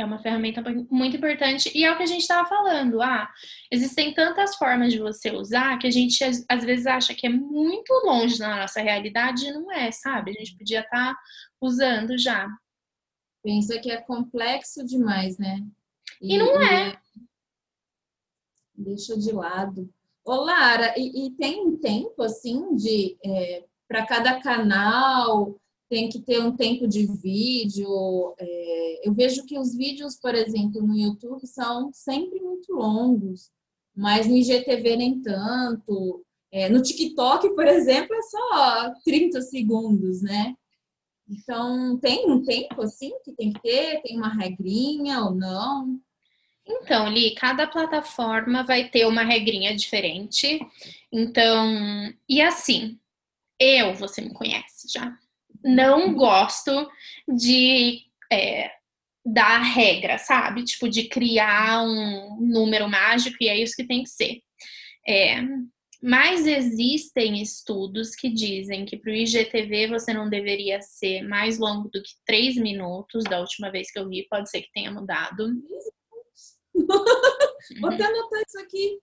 é 0.00 0.04
uma 0.04 0.18
ferramenta 0.18 0.62
muito 0.90 1.16
importante 1.16 1.70
e 1.74 1.84
é 1.84 1.92
o 1.92 1.96
que 1.96 2.02
a 2.02 2.06
gente 2.06 2.20
estava 2.20 2.48
falando. 2.48 3.02
Ah, 3.02 3.28
existem 3.70 4.14
tantas 4.14 4.56
formas 4.56 4.92
de 4.92 4.98
você 4.98 5.30
usar 5.30 5.78
que 5.78 5.86
a 5.86 5.90
gente 5.90 6.22
às 6.48 6.64
vezes 6.64 6.86
acha 6.86 7.14
que 7.14 7.26
é 7.26 7.30
muito 7.30 7.92
longe 8.04 8.38
da 8.38 8.56
nossa 8.56 8.80
realidade 8.80 9.46
e 9.46 9.52
não 9.52 9.72
é, 9.72 9.90
sabe? 9.90 10.30
A 10.30 10.34
gente 10.34 10.56
podia 10.56 10.80
estar 10.80 11.14
tá 11.14 11.20
usando 11.60 12.16
já. 12.18 12.48
Pensa 13.42 13.78
que 13.78 13.90
é 13.90 13.96
complexo 14.00 14.84
demais, 14.84 15.38
né? 15.38 15.64
E, 16.20 16.34
e 16.34 16.38
não 16.38 16.60
é. 16.60 16.98
Deixa 18.74 19.18
de 19.18 19.32
lado. 19.32 19.92
Ô, 20.24 20.34
Lara, 20.34 20.94
e, 20.96 21.26
e 21.26 21.30
tem 21.32 21.66
um 21.66 21.76
tempo 21.76 22.22
assim 22.22 22.76
de 22.76 23.16
é, 23.24 23.64
para 23.88 24.06
cada 24.06 24.40
canal 24.40 25.58
tem 25.88 26.08
que 26.08 26.20
ter 26.20 26.40
um 26.40 26.54
tempo 26.56 26.86
de 26.86 27.06
vídeo. 27.06 28.34
É, 28.38 29.08
eu 29.08 29.14
vejo 29.14 29.44
que 29.46 29.58
os 29.58 29.74
vídeos, 29.74 30.16
por 30.16 30.34
exemplo, 30.34 30.82
no 30.82 30.96
YouTube 30.96 31.46
são 31.46 31.90
sempre 31.92 32.40
muito 32.40 32.72
longos, 32.74 33.50
mas 33.96 34.26
no 34.26 34.36
IGTV 34.36 34.96
nem 34.96 35.20
tanto. 35.20 36.24
É, 36.50 36.68
no 36.68 36.82
TikTok, 36.82 37.50
por 37.54 37.66
exemplo, 37.66 38.14
é 38.14 38.22
só 38.22 38.94
30 39.04 39.42
segundos, 39.42 40.22
né? 40.22 40.54
Então, 41.28 41.98
tem 41.98 42.30
um 42.30 42.42
tempo 42.42 42.80
assim 42.82 43.12
que 43.22 43.32
tem 43.32 43.52
que 43.52 43.60
ter? 43.60 44.00
Tem 44.02 44.16
uma 44.16 44.32
regrinha 44.32 45.20
ou 45.24 45.34
não? 45.34 46.00
Então, 46.66 47.08
Li, 47.08 47.34
cada 47.34 47.66
plataforma 47.66 48.62
vai 48.62 48.88
ter 48.88 49.06
uma 49.06 49.22
regrinha 49.22 49.74
diferente. 49.74 50.60
Então, 51.12 52.12
e 52.28 52.40
assim, 52.40 52.98
eu, 53.58 53.94
você 53.94 54.20
me 54.20 54.32
conhece 54.32 54.88
já, 54.92 55.18
não 55.68 56.14
gosto 56.14 56.88
de 57.28 58.00
é, 58.32 58.70
dar 59.24 59.58
regra, 59.58 60.18
sabe? 60.18 60.64
Tipo, 60.64 60.88
de 60.88 61.08
criar 61.08 61.82
um 61.82 62.38
número 62.40 62.88
mágico 62.88 63.36
e 63.40 63.48
é 63.48 63.56
isso 63.56 63.76
que 63.76 63.86
tem 63.86 64.02
que 64.02 64.10
ser. 64.10 64.40
É, 65.06 65.42
mas 66.02 66.46
existem 66.46 67.42
estudos 67.42 68.14
que 68.14 68.30
dizem 68.30 68.84
que 68.84 68.96
para 68.96 69.10
o 69.10 69.14
IGTV 69.14 69.88
você 69.88 70.14
não 70.14 70.28
deveria 70.28 70.80
ser 70.80 71.22
mais 71.22 71.58
longo 71.58 71.88
do 71.88 72.02
que 72.02 72.12
três 72.24 72.56
minutos. 72.56 73.24
Da 73.24 73.40
última 73.40 73.70
vez 73.70 73.90
que 73.90 73.98
eu 73.98 74.08
vi, 74.08 74.26
pode 74.30 74.48
ser 74.48 74.62
que 74.62 74.72
tenha 74.72 74.92
mudado. 74.92 75.52
Vou 77.80 77.90
até 77.90 78.04
anotar 78.04 78.42
isso 78.46 78.58
aqui. 78.60 79.00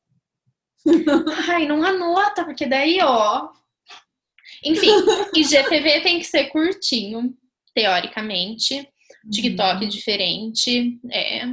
Ai, 1.49 1.67
não 1.67 1.83
anota, 1.83 2.45
porque 2.45 2.65
daí, 2.65 2.99
ó. 3.01 3.49
Enfim, 4.65 4.89
IGTV 5.35 6.01
tem 6.01 6.19
que 6.19 6.25
ser 6.25 6.45
curtinho, 6.45 7.33
teoricamente. 7.73 8.87
TikTok 9.31 9.83
uhum. 9.83 9.89
diferente. 9.89 10.99
É. 11.11 11.45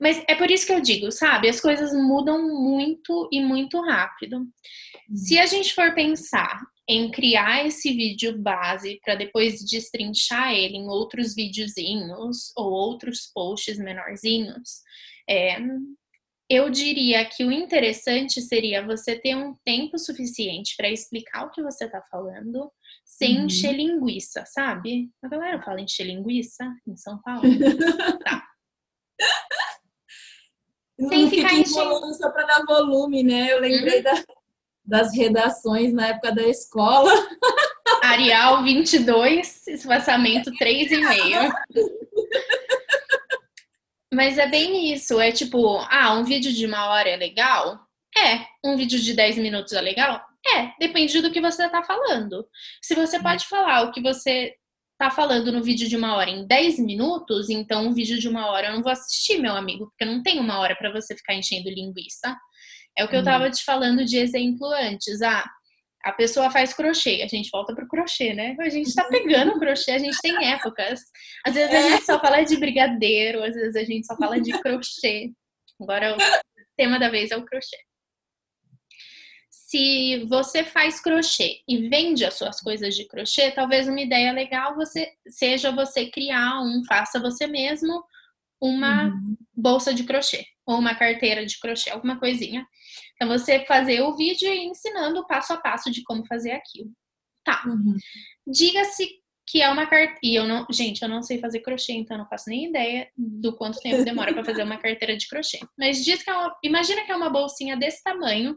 Mas 0.00 0.22
é 0.26 0.34
por 0.34 0.50
isso 0.50 0.66
que 0.66 0.72
eu 0.72 0.80
digo, 0.80 1.10
sabe? 1.10 1.48
As 1.48 1.60
coisas 1.60 1.92
mudam 1.92 2.42
muito 2.42 3.28
e 3.30 3.40
muito 3.40 3.80
rápido. 3.80 4.38
Uhum. 4.38 5.16
Se 5.16 5.38
a 5.38 5.46
gente 5.46 5.74
for 5.74 5.94
pensar 5.94 6.58
em 6.88 7.10
criar 7.10 7.66
esse 7.66 7.92
vídeo 7.92 8.38
base 8.38 8.98
para 9.04 9.14
depois 9.14 9.62
destrinchar 9.62 10.52
ele 10.54 10.76
em 10.76 10.88
outros 10.88 11.34
videozinhos 11.34 12.50
ou 12.56 12.70
outros 12.70 13.30
posts 13.34 13.78
menorzinhos, 13.78 14.80
é, 15.28 15.58
eu 16.48 16.70
diria 16.70 17.24
que 17.26 17.44
o 17.44 17.52
interessante 17.52 18.40
seria 18.40 18.84
você 18.84 19.18
ter 19.18 19.36
um 19.36 19.54
tempo 19.64 19.98
suficiente 19.98 20.74
para 20.76 20.88
explicar 20.88 21.46
o 21.46 21.50
que 21.50 21.62
você 21.62 21.84
está 21.84 22.00
falando, 22.10 22.72
sem 23.04 23.38
uhum. 23.38 23.46
encher 23.46 23.72
linguiça, 23.72 24.44
sabe? 24.46 25.10
A 25.22 25.28
galera 25.28 25.62
fala 25.62 25.80
encher 25.80 26.06
linguiça 26.06 26.64
em 26.86 26.96
São 26.96 27.20
Paulo. 27.20 27.42
tá. 28.24 28.44
Não 30.98 31.08
sem 31.08 31.28
ficar 31.28 31.52
enchendo. 31.52 32.14
Só 32.14 32.30
para 32.30 32.46
dar 32.46 32.64
volume, 32.64 33.22
né? 33.22 33.52
Eu 33.52 33.60
lembrei 33.60 33.98
uhum. 33.98 34.02
da, 34.04 34.24
das 34.84 35.14
redações 35.14 35.92
na 35.92 36.08
época 36.08 36.32
da 36.32 36.48
escola. 36.48 37.12
Arial 38.02 38.62
22, 38.64 39.66
espaçamento 39.66 40.50
3,5. 40.52 41.52
Mas 44.18 44.36
é 44.36 44.48
bem 44.48 44.92
isso, 44.92 45.20
é 45.20 45.30
tipo, 45.30 45.76
ah, 45.88 46.14
um 46.14 46.24
vídeo 46.24 46.52
de 46.52 46.66
uma 46.66 46.86
hora 46.86 47.08
é 47.08 47.14
legal? 47.14 47.78
É. 48.16 48.44
Um 48.68 48.76
vídeo 48.76 48.98
de 48.98 49.14
10 49.14 49.38
minutos 49.38 49.72
é 49.72 49.80
legal? 49.80 50.20
É, 50.44 50.72
depende 50.80 51.22
do 51.22 51.30
que 51.30 51.40
você 51.40 51.66
está 51.66 51.84
falando. 51.84 52.44
Se 52.82 52.96
você 52.96 53.22
pode 53.22 53.46
falar 53.46 53.82
o 53.82 53.92
que 53.92 54.02
você 54.02 54.56
está 55.00 55.08
falando 55.08 55.52
no 55.52 55.62
vídeo 55.62 55.88
de 55.88 55.96
uma 55.96 56.16
hora 56.16 56.30
em 56.30 56.44
10 56.44 56.80
minutos, 56.80 57.48
então 57.48 57.86
um 57.86 57.94
vídeo 57.94 58.18
de 58.18 58.28
uma 58.28 58.48
hora 58.48 58.66
eu 58.66 58.72
não 58.72 58.82
vou 58.82 58.90
assistir, 58.90 59.38
meu 59.38 59.54
amigo, 59.54 59.86
porque 59.86 60.04
não 60.04 60.20
tem 60.20 60.40
uma 60.40 60.58
hora 60.58 60.74
para 60.74 60.90
você 60.90 61.16
ficar 61.16 61.34
enchendo 61.34 61.70
linguiça. 61.70 62.36
É 62.98 63.04
o 63.04 63.08
que 63.08 63.14
eu 63.14 63.20
estava 63.20 63.44
uhum. 63.44 63.50
te 63.52 63.62
falando 63.62 64.04
de 64.04 64.18
exemplo 64.18 64.66
antes. 64.72 65.22
Ah, 65.22 65.48
a 66.08 66.12
pessoa 66.12 66.50
faz 66.50 66.72
crochê, 66.72 67.22
a 67.22 67.28
gente 67.28 67.50
volta 67.50 67.74
pro 67.74 67.88
crochê, 67.88 68.34
né? 68.34 68.56
A 68.60 68.68
gente 68.68 68.94
tá 68.94 69.04
pegando 69.04 69.52
o 69.52 69.58
crochê, 69.58 69.92
a 69.92 69.98
gente 69.98 70.18
tem 70.20 70.52
épocas. 70.52 71.00
Às 71.44 71.54
vezes 71.54 71.74
a 71.74 71.88
gente 71.88 72.04
só 72.04 72.20
fala 72.20 72.42
de 72.42 72.56
brigadeiro, 72.56 73.42
às 73.42 73.54
vezes 73.54 73.76
a 73.76 73.84
gente 73.84 74.06
só 74.06 74.16
fala 74.16 74.40
de 74.40 74.52
crochê. 74.60 75.32
Agora 75.80 76.16
o 76.16 76.18
tema 76.76 76.98
da 76.98 77.08
vez 77.08 77.30
é 77.30 77.36
o 77.36 77.44
crochê 77.44 77.76
se 79.68 80.24
você 80.24 80.64
faz 80.64 80.98
crochê 80.98 81.60
e 81.68 81.88
vende 81.88 82.24
as 82.24 82.34
suas 82.34 82.58
coisas 82.58 82.96
de 82.96 83.06
crochê, 83.06 83.50
talvez 83.50 83.86
uma 83.86 84.00
ideia 84.00 84.32
legal 84.32 84.74
você 84.74 85.12
seja 85.28 85.70
você 85.70 86.06
criar 86.06 86.62
um 86.62 86.82
faça 86.86 87.20
você 87.20 87.46
mesmo 87.46 88.02
uma 88.58 89.04
uhum. 89.04 89.36
bolsa 89.54 89.92
de 89.92 90.04
crochê 90.04 90.46
ou 90.64 90.78
uma 90.78 90.94
carteira 90.94 91.44
de 91.44 91.60
crochê, 91.60 91.90
alguma 91.90 92.18
coisinha. 92.18 92.66
Então 93.20 93.36
você 93.36 93.64
fazer 93.66 94.00
o 94.00 94.16
vídeo 94.16 94.48
e 94.48 94.66
ensinando 94.66 95.26
passo 95.26 95.52
a 95.52 95.56
passo 95.56 95.90
de 95.90 96.04
como 96.04 96.24
fazer 96.24 96.52
aquilo. 96.52 96.92
Tá. 97.44 97.64
Uhum. 97.66 97.96
Diga-se 98.46 99.08
que 99.44 99.60
é 99.60 99.68
uma 99.68 99.86
carteira. 99.86 100.18
E 100.22 100.36
eu 100.36 100.46
não. 100.46 100.66
Gente, 100.70 101.02
eu 101.02 101.08
não 101.08 101.22
sei 101.22 101.38
fazer 101.38 101.60
crochê, 101.60 101.94
então 101.94 102.16
eu 102.16 102.22
não 102.22 102.28
faço 102.28 102.48
nem 102.48 102.68
ideia 102.68 103.10
do 103.16 103.56
quanto 103.56 103.80
tempo 103.80 104.04
demora 104.04 104.32
para 104.32 104.44
fazer 104.44 104.62
uma 104.62 104.76
carteira 104.78 105.16
de 105.16 105.26
crochê. 105.26 105.58
Mas 105.76 106.04
diz 106.04 106.22
que 106.22 106.30
é 106.30 106.34
uma. 106.34 106.56
Imagina 106.62 107.04
que 107.04 107.10
é 107.10 107.16
uma 107.16 107.30
bolsinha 107.30 107.76
desse 107.76 108.02
tamanho 108.04 108.56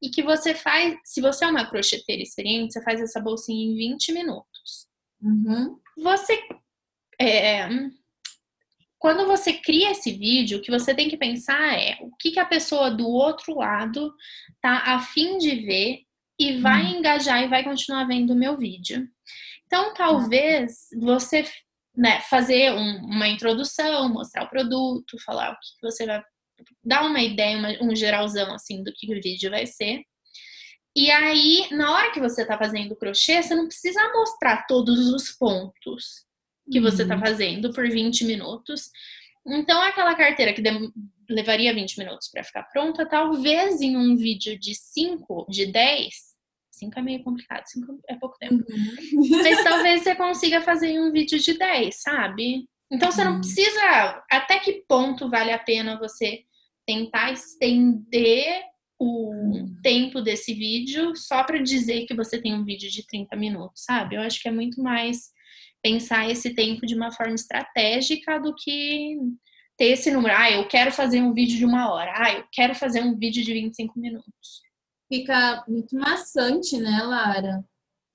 e 0.00 0.08
que 0.08 0.22
você 0.22 0.54
faz. 0.54 0.96
Se 1.04 1.20
você 1.20 1.44
é 1.44 1.48
uma 1.48 1.68
crocheteira 1.68 2.22
experiente, 2.22 2.72
você 2.72 2.82
faz 2.82 3.00
essa 3.00 3.20
bolsinha 3.20 3.72
em 3.72 3.76
20 3.76 4.12
minutos. 4.12 4.88
Uhum. 5.20 5.78
Você. 5.98 6.40
É, 7.20 7.68
quando 8.98 9.26
você 9.26 9.52
cria 9.52 9.92
esse 9.92 10.12
vídeo, 10.12 10.58
o 10.58 10.62
que 10.62 10.70
você 10.70 10.94
tem 10.94 11.08
que 11.08 11.16
pensar 11.16 11.78
é 11.78 11.96
o 12.00 12.10
que, 12.16 12.32
que 12.32 12.40
a 12.40 12.46
pessoa 12.46 12.90
do 12.90 13.08
outro 13.08 13.56
lado 13.56 14.12
tá 14.60 14.94
afim 14.94 15.38
de 15.38 15.54
ver 15.54 16.00
e 16.38 16.60
vai 16.60 16.82
uhum. 16.82 16.98
engajar 16.98 17.42
e 17.42 17.48
vai 17.48 17.62
continuar 17.62 18.04
vendo 18.06 18.32
o 18.32 18.36
meu 18.36 18.56
vídeo. 18.56 19.08
Então, 19.66 19.94
talvez 19.94 20.88
você 21.00 21.44
né, 21.96 22.20
fazer 22.22 22.72
um, 22.72 22.96
uma 23.04 23.28
introdução, 23.28 24.08
mostrar 24.08 24.44
o 24.44 24.50
produto, 24.50 25.18
falar 25.24 25.52
o 25.52 25.54
que, 25.54 25.68
você 25.82 26.06
vai. 26.06 26.22
dar 26.84 27.04
uma 27.04 27.20
ideia, 27.20 27.56
uma, 27.56 27.70
um 27.82 27.94
geralzão 27.94 28.52
assim 28.54 28.82
do 28.82 28.92
que 28.92 29.12
o 29.12 29.20
vídeo 29.20 29.50
vai 29.50 29.66
ser. 29.66 30.02
E 30.96 31.10
aí, 31.10 31.68
na 31.70 31.92
hora 31.92 32.10
que 32.12 32.20
você 32.20 32.42
está 32.42 32.58
fazendo 32.58 32.92
o 32.92 32.96
crochê, 32.96 33.42
você 33.42 33.54
não 33.54 33.66
precisa 33.66 34.12
mostrar 34.12 34.66
todos 34.66 35.08
os 35.08 35.30
pontos 35.30 36.27
que 36.70 36.80
você 36.80 37.02
está 37.02 37.14
uhum. 37.14 37.20
fazendo 37.20 37.72
por 37.72 37.88
20 37.88 38.24
minutos. 38.24 38.90
Então, 39.46 39.80
aquela 39.82 40.14
carteira 40.14 40.52
que 40.52 40.62
levaria 41.28 41.74
20 41.74 41.98
minutos 41.98 42.28
para 42.28 42.44
ficar 42.44 42.64
pronta, 42.64 43.08
talvez 43.08 43.80
em 43.80 43.96
um 43.96 44.16
vídeo 44.16 44.58
de 44.58 44.74
5, 44.74 45.46
de 45.48 45.66
10, 45.66 46.28
Cinco 46.78 46.98
é 46.98 47.02
meio 47.02 47.24
complicado, 47.24 47.64
cinco 47.66 47.98
é 48.08 48.14
pouco 48.14 48.38
tempo. 48.38 48.54
Uhum. 48.54 49.42
Mas 49.42 49.62
talvez 49.64 50.02
você 50.02 50.14
consiga 50.14 50.60
fazer 50.60 50.88
em 50.88 51.00
um 51.00 51.10
vídeo 51.10 51.38
de 51.38 51.58
10, 51.58 52.00
sabe? 52.00 52.66
Então 52.90 53.10
você 53.10 53.24
não 53.24 53.32
uhum. 53.34 53.40
precisa. 53.40 54.24
Até 54.30 54.60
que 54.60 54.84
ponto 54.88 55.28
vale 55.28 55.50
a 55.50 55.58
pena 55.58 55.98
você 55.98 56.44
tentar 56.86 57.32
estender 57.32 58.62
o 58.98 59.32
uhum. 59.32 59.76
tempo 59.82 60.20
desse 60.20 60.54
vídeo 60.54 61.14
só 61.16 61.44
para 61.44 61.62
dizer 61.62 62.06
que 62.06 62.14
você 62.14 62.40
tem 62.40 62.54
um 62.54 62.64
vídeo 62.64 62.90
de 62.90 63.06
30 63.06 63.36
minutos, 63.36 63.84
sabe? 63.84 64.14
Eu 64.14 64.22
acho 64.22 64.40
que 64.40 64.48
é 64.48 64.52
muito 64.52 64.80
mais 64.80 65.30
pensar 65.82 66.28
esse 66.28 66.54
tempo 66.54 66.86
de 66.86 66.94
uma 66.94 67.12
forma 67.12 67.34
estratégica 67.34 68.38
do 68.38 68.54
que 68.54 69.16
ter 69.76 69.92
esse 69.92 70.10
número. 70.10 70.34
Ah, 70.36 70.50
eu 70.50 70.66
quero 70.66 70.92
fazer 70.92 71.22
um 71.22 71.32
vídeo 71.32 71.56
de 71.56 71.64
uma 71.64 71.92
hora. 71.92 72.12
Ah, 72.16 72.32
eu 72.32 72.44
quero 72.52 72.74
fazer 72.74 73.02
um 73.02 73.16
vídeo 73.16 73.44
de 73.44 73.52
25 73.52 73.98
minutos 73.98 74.68
fica 75.08 75.64
muito 75.66 75.96
maçante, 75.96 76.76
né, 76.78 77.02
Lara? 77.02 77.64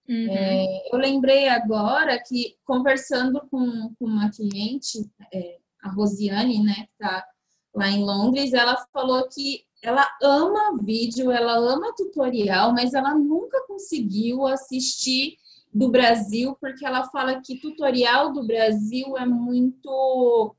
Uhum. 0.07 0.27
É, 0.29 0.93
eu 0.93 0.97
lembrei 0.97 1.47
agora 1.47 2.21
que, 2.21 2.55
conversando 2.63 3.41
com, 3.49 3.93
com 3.97 4.05
uma 4.05 4.29
cliente, 4.29 4.99
é, 5.33 5.57
a 5.81 5.89
Rosiane, 5.89 6.61
né, 6.61 6.75
que 6.75 6.91
está 6.93 7.25
lá 7.73 7.89
em 7.89 8.03
Londres, 8.03 8.53
ela 8.53 8.77
falou 8.93 9.27
que 9.27 9.65
ela 9.81 10.07
ama 10.21 10.77
vídeo, 10.81 11.31
ela 11.31 11.55
ama 11.57 11.93
tutorial, 11.95 12.73
mas 12.73 12.93
ela 12.93 13.13
nunca 13.15 13.65
conseguiu 13.67 14.45
assistir 14.45 15.37
do 15.73 15.89
Brasil, 15.89 16.55
porque 16.61 16.85
ela 16.85 17.05
fala 17.09 17.41
que 17.41 17.59
tutorial 17.59 18.31
do 18.31 18.45
Brasil 18.45 19.17
é 19.17 19.25
muito. 19.25 20.55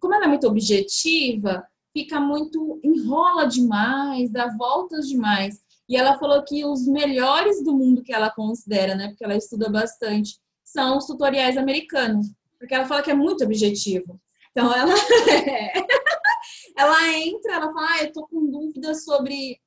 Como 0.00 0.14
ela 0.14 0.24
é 0.24 0.28
muito 0.28 0.46
objetiva, 0.46 1.66
fica 1.92 2.20
muito. 2.20 2.80
enrola 2.82 3.46
demais, 3.46 4.30
dá 4.30 4.48
voltas 4.56 5.08
demais. 5.08 5.62
E 5.88 5.96
ela 5.96 6.18
falou 6.18 6.42
que 6.42 6.64
os 6.64 6.86
melhores 6.86 7.62
do 7.62 7.76
mundo 7.76 8.02
que 8.02 8.12
ela 8.12 8.30
considera, 8.30 8.94
né, 8.94 9.08
porque 9.08 9.24
ela 9.24 9.36
estuda 9.36 9.68
bastante, 9.68 10.38
são 10.64 10.96
os 10.96 11.06
tutoriais 11.06 11.58
americanos, 11.58 12.26
porque 12.58 12.74
ela 12.74 12.86
fala 12.86 13.02
que 13.02 13.10
é 13.10 13.14
muito 13.14 13.44
objetivo. 13.44 14.18
Então 14.50 14.72
ela 14.72 14.94
ela 16.76 17.12
entra, 17.18 17.54
ela 17.54 17.72
fala: 17.72 17.86
"Ah, 17.90 18.04
eu 18.04 18.12
tô 18.12 18.26
com 18.26 18.50
dúvida 18.50 18.94
sobre 18.94 19.60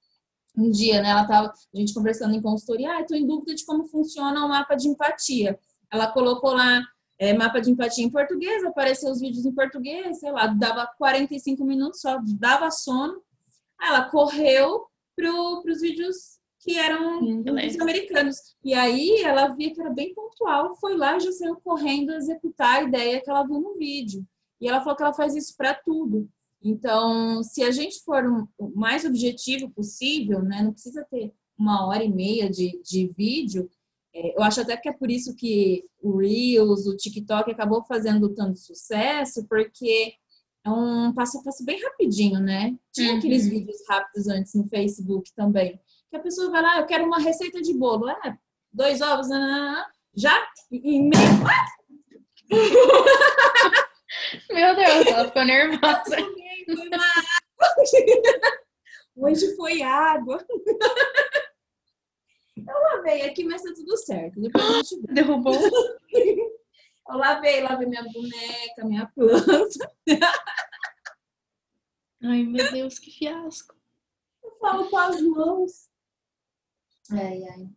um 0.58 0.72
dia, 0.72 1.02
né? 1.02 1.10
Ela 1.10 1.26
tava 1.26 1.50
a 1.50 1.78
gente 1.78 1.94
conversando 1.94 2.34
em 2.34 2.42
consultoria, 2.42 2.98
ah, 2.98 3.06
tô 3.06 3.16
em 3.16 3.26
dúvida 3.26 3.54
de 3.54 3.66
como 3.66 3.86
funciona 3.86 4.46
o 4.46 4.50
mapa 4.50 4.76
de 4.76 4.88
empatia. 4.88 5.60
Ela 5.92 6.12
colocou 6.12 6.52
lá 6.52 6.82
é, 7.20 7.34
mapa 7.34 7.60
de 7.60 7.72
empatia 7.72 8.04
em 8.04 8.10
português, 8.10 8.64
apareceu 8.64 9.12
os 9.12 9.20
vídeos 9.20 9.46
em 9.46 9.54
português, 9.54 10.20
sei 10.20 10.32
lá, 10.32 10.48
dava 10.48 10.88
45 10.98 11.64
minutos 11.64 12.02
só, 12.02 12.20
dava 12.40 12.72
sono. 12.72 13.22
Aí 13.80 13.90
ela 13.90 14.10
correu 14.10 14.88
para 15.16 15.32
os 15.72 15.82
vídeos 15.82 16.38
que 16.60 16.78
eram 16.78 17.20
os 17.20 17.80
americanos. 17.80 18.38
E 18.64 18.74
aí 18.74 19.22
ela 19.22 19.48
via 19.50 19.74
que 19.74 19.80
era 19.80 19.90
bem 19.90 20.14
pontual, 20.14 20.76
foi 20.76 20.96
lá 20.98 21.18
e 21.18 21.22
já 21.22 21.32
saiu 21.32 21.56
correndo 21.64 22.14
executar 22.14 22.78
a 22.78 22.84
ideia 22.84 23.22
que 23.22 23.30
ela 23.30 23.44
viu 23.44 23.60
no 23.60 23.78
vídeo. 23.78 24.26
E 24.60 24.68
ela 24.68 24.82
falou 24.82 24.96
que 24.96 25.04
ela 25.04 25.14
faz 25.14 25.36
isso 25.36 25.56
para 25.56 25.74
tudo. 25.74 26.28
Então, 26.64 27.44
se 27.44 27.64
a 27.64 27.72
gente 27.72 28.04
for 28.04 28.24
o 28.58 28.70
mais 28.76 29.06
objetivo 29.06 29.70
possível, 29.70 30.42
né, 30.42 30.64
não 30.64 30.74
precisa 30.74 31.06
ter 31.10 31.34
uma 31.58 31.88
hora 31.88 32.04
e 32.04 32.12
meia 32.12 32.50
de, 32.50 32.80
de 32.84 33.08
vídeo. 33.18 33.70
É, 34.14 34.38
eu 34.38 34.44
acho 34.44 34.62
até 34.62 34.76
que 34.78 34.90
é 34.90 34.94
por 34.94 35.10
isso 35.10 35.36
que 35.36 35.84
o 36.02 36.18
Reels, 36.18 36.86
o 36.88 36.96
TikTok 36.96 37.52
acabou 37.52 37.84
fazendo 37.84 38.34
tanto 38.34 38.60
sucesso, 38.60 39.46
porque 39.48 40.14
é 40.66 40.70
um 40.70 41.14
passo 41.14 41.40
a 41.40 41.44
passo 41.44 41.64
bem 41.64 41.82
rapidinho, 41.82 42.40
né? 42.40 42.76
Tinha 42.94 43.14
uhum. 43.14 43.18
aqueles 43.18 43.48
vídeos 43.48 43.78
rápidos 43.88 44.28
antes 44.28 44.54
no 44.54 44.68
Facebook 44.68 45.32
também. 45.36 45.80
Que 46.10 46.18
a 46.18 46.20
pessoa 46.20 46.52
vai 46.52 46.62
lá, 46.62 46.80
eu 46.80 46.86
quero 46.86 47.06
uma 47.06 47.20
receita 47.20 47.62
de 47.62 47.74
bolo. 47.74 48.10
É, 48.10 48.38
dois 48.72 49.02
ovos, 49.02 49.28
já 50.16 50.48
em 50.72 51.10
meio. 51.10 51.38
Meu 54.52 54.76
Deus, 54.76 55.06
ela 55.08 55.26
ficou 55.26 55.46
nervosa. 55.46 56.18
Hoje 59.16 59.56
foi 59.56 59.82
água. 59.82 60.46
Eu 62.58 62.82
lavei 62.82 63.22
aqui, 63.24 63.44
mas 63.44 63.62
tá 63.62 63.72
tudo 63.74 63.96
certo. 63.98 64.40
Depois 64.42 64.66
a 64.66 64.82
gente... 64.82 65.00
Derrubou? 65.14 65.54
Eu 65.54 67.16
lavei, 67.16 67.62
lavei 67.62 67.88
minha 67.88 68.04
boneca, 68.04 68.84
minha 68.84 69.06
planta. 69.08 69.94
Ai, 72.24 72.44
meu 72.44 72.72
Deus, 72.72 72.98
que 73.00 73.12
fiasco. 73.12 73.76
Eu 74.44 74.58
falo 74.60 74.90
com 74.90 74.98
as 74.98 75.22
mãos. 75.22 75.90
Ai, 77.12 77.44
ai. 77.44 77.70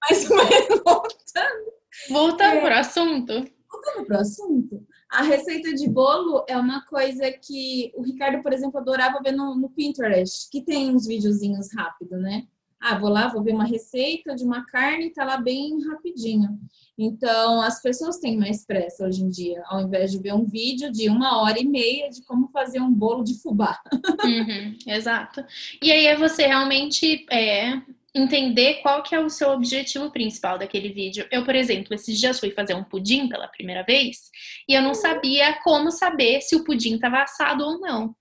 mas, 0.00 0.28
mas 0.28 0.68
voltando. 0.82 1.72
Voltando 2.08 2.56
é, 2.56 2.60
para 2.60 2.76
o 2.76 2.80
assunto. 2.80 3.32
Voltando 3.70 4.06
para 4.06 4.16
o 4.16 4.20
assunto. 4.20 4.86
A 5.12 5.22
receita 5.22 5.74
de 5.74 5.86
bolo 5.90 6.42
é 6.48 6.56
uma 6.56 6.86
coisa 6.86 7.30
que 7.30 7.92
o 7.94 8.02
Ricardo, 8.02 8.42
por 8.42 8.50
exemplo, 8.50 8.80
adorava 8.80 9.20
ver 9.22 9.32
no, 9.32 9.54
no 9.54 9.68
Pinterest, 9.68 10.48
que 10.50 10.62
tem 10.62 10.88
uns 10.88 11.06
videozinhos 11.06 11.68
rápidos, 11.76 12.18
né? 12.18 12.46
Ah, 12.80 12.98
vou 12.98 13.10
lá, 13.10 13.28
vou 13.28 13.42
ver 13.42 13.52
uma 13.52 13.66
receita 13.66 14.34
de 14.34 14.42
uma 14.42 14.64
carne, 14.64 15.12
tá 15.12 15.22
lá 15.22 15.36
bem 15.36 15.78
rapidinho. 15.86 16.58
Então, 16.98 17.60
as 17.60 17.80
pessoas 17.82 18.18
têm 18.18 18.38
mais 18.38 18.64
pressa 18.64 19.06
hoje 19.06 19.22
em 19.22 19.28
dia, 19.28 19.62
ao 19.66 19.82
invés 19.82 20.10
de 20.10 20.18
ver 20.18 20.32
um 20.32 20.46
vídeo 20.46 20.90
de 20.90 21.10
uma 21.10 21.42
hora 21.42 21.60
e 21.60 21.68
meia 21.68 22.08
de 22.08 22.24
como 22.24 22.48
fazer 22.48 22.80
um 22.80 22.90
bolo 22.90 23.22
de 23.22 23.38
fubá. 23.40 23.78
Uhum, 24.24 24.78
exato. 24.86 25.44
E 25.82 25.92
aí 25.92 26.06
é 26.06 26.16
você 26.16 26.46
realmente 26.46 27.26
é, 27.30 27.82
entender 28.14 28.82
qual 28.82 29.02
que 29.02 29.14
é 29.14 29.20
o 29.20 29.30
seu 29.30 29.50
objetivo 29.50 30.10
principal 30.10 30.58
daquele 30.58 30.92
vídeo. 30.92 31.26
Eu, 31.30 31.44
por 31.44 31.54
exemplo, 31.54 31.94
esses 31.94 32.18
dias 32.18 32.38
fui 32.38 32.50
fazer 32.50 32.74
um 32.74 32.84
pudim 32.84 33.28
pela 33.28 33.48
primeira 33.48 33.82
vez 33.82 34.30
e 34.68 34.74
eu 34.74 34.82
não 34.82 34.94
sabia 34.94 35.58
como 35.62 35.90
saber 35.90 36.40
se 36.42 36.54
o 36.54 36.64
pudim 36.64 36.96
estava 36.96 37.22
assado 37.22 37.64
ou 37.64 37.80
não. 37.80 38.14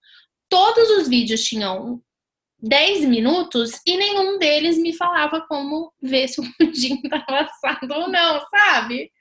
Todos 0.49 0.89
os 0.91 1.07
vídeos 1.07 1.43
tinham 1.43 2.01
10 2.61 3.05
minutos 3.05 3.81
e 3.85 3.97
nenhum 3.97 4.37
deles 4.37 4.77
me 4.77 4.93
falava 4.93 5.41
como 5.47 5.91
ver 6.01 6.27
se 6.27 6.39
o 6.39 6.43
pudim 6.57 7.01
tava 7.01 7.41
assado 7.41 7.93
ou 7.93 8.09
não, 8.09 8.39
sabe? 8.49 9.11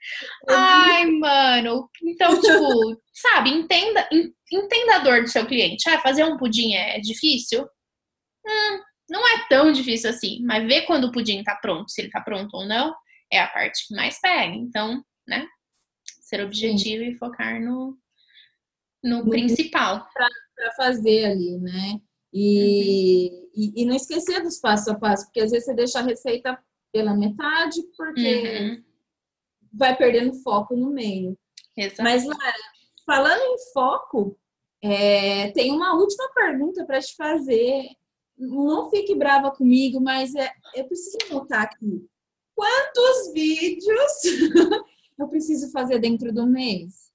Ai, 0.47 1.05
mano. 1.07 1.89
Então, 2.03 2.39
tipo, 2.39 3.01
sabe, 3.11 3.49
entenda, 3.49 4.07
entenda 4.51 4.95
a 4.95 4.99
dor 4.99 5.21
do 5.23 5.27
seu 5.27 5.45
cliente. 5.45 5.89
Ah, 5.89 5.99
fazer 5.99 6.23
um 6.23 6.37
pudim 6.37 6.75
é 6.75 6.99
difícil? 6.99 7.67
Hum, 8.45 8.79
não 9.11 9.27
é 9.27 9.45
tão 9.49 9.73
difícil 9.73 10.09
assim, 10.09 10.41
mas 10.45 10.65
ver 10.65 10.83
quando 10.83 11.05
o 11.05 11.11
pudim 11.11 11.43
tá 11.43 11.53
pronto, 11.53 11.91
se 11.91 11.99
ele 11.99 12.09
tá 12.09 12.21
pronto 12.21 12.55
ou 12.55 12.65
não, 12.65 12.95
é 13.29 13.41
a 13.41 13.47
parte 13.47 13.85
que 13.85 13.93
mais 13.93 14.17
pega. 14.21 14.55
Então, 14.55 15.03
né? 15.27 15.45
Ser 16.21 16.41
objetivo 16.41 17.03
Sim. 17.03 17.09
e 17.09 17.17
focar 17.17 17.61
no, 17.61 17.97
no, 19.03 19.29
principal. 19.29 20.07
Para 20.13 20.71
fazer 20.77 21.25
ali, 21.25 21.57
né? 21.57 21.99
E, 22.33 23.29
uhum. 23.29 23.51
e, 23.53 23.81
e, 23.81 23.85
não 23.85 23.95
esquecer 23.95 24.41
dos 24.41 24.59
passo 24.59 24.89
a 24.89 24.95
passo, 24.95 25.25
porque 25.25 25.41
às 25.41 25.51
vezes 25.51 25.65
você 25.65 25.73
deixa 25.73 25.99
a 25.99 26.03
receita 26.03 26.57
pela 26.93 27.13
metade, 27.13 27.81
porque 27.97 28.59
uhum. 28.61 28.83
vai 29.73 29.93
perdendo 29.97 30.41
foco 30.41 30.73
no 30.77 30.89
meio. 30.89 31.37
Mas, 31.99 32.25
Lara, 32.25 32.53
falando 33.05 33.41
em 33.41 33.73
foco, 33.73 34.39
é, 34.81 35.51
tem 35.51 35.71
uma 35.71 35.95
última 35.95 36.31
pergunta 36.33 36.85
para 36.85 37.01
te 37.01 37.13
fazer. 37.15 37.89
Não 38.41 38.89
fique 38.89 39.13
brava 39.13 39.51
comigo, 39.51 40.01
mas 40.01 40.33
é, 40.33 40.51
eu 40.75 40.85
preciso 40.85 41.17
anotar 41.29 41.61
aqui. 41.61 42.03
Quantos 42.55 43.33
vídeos 43.33 44.11
eu 45.19 45.27
preciso 45.27 45.71
fazer 45.71 45.99
dentro 45.99 46.33
do 46.33 46.47
mês? 46.47 47.11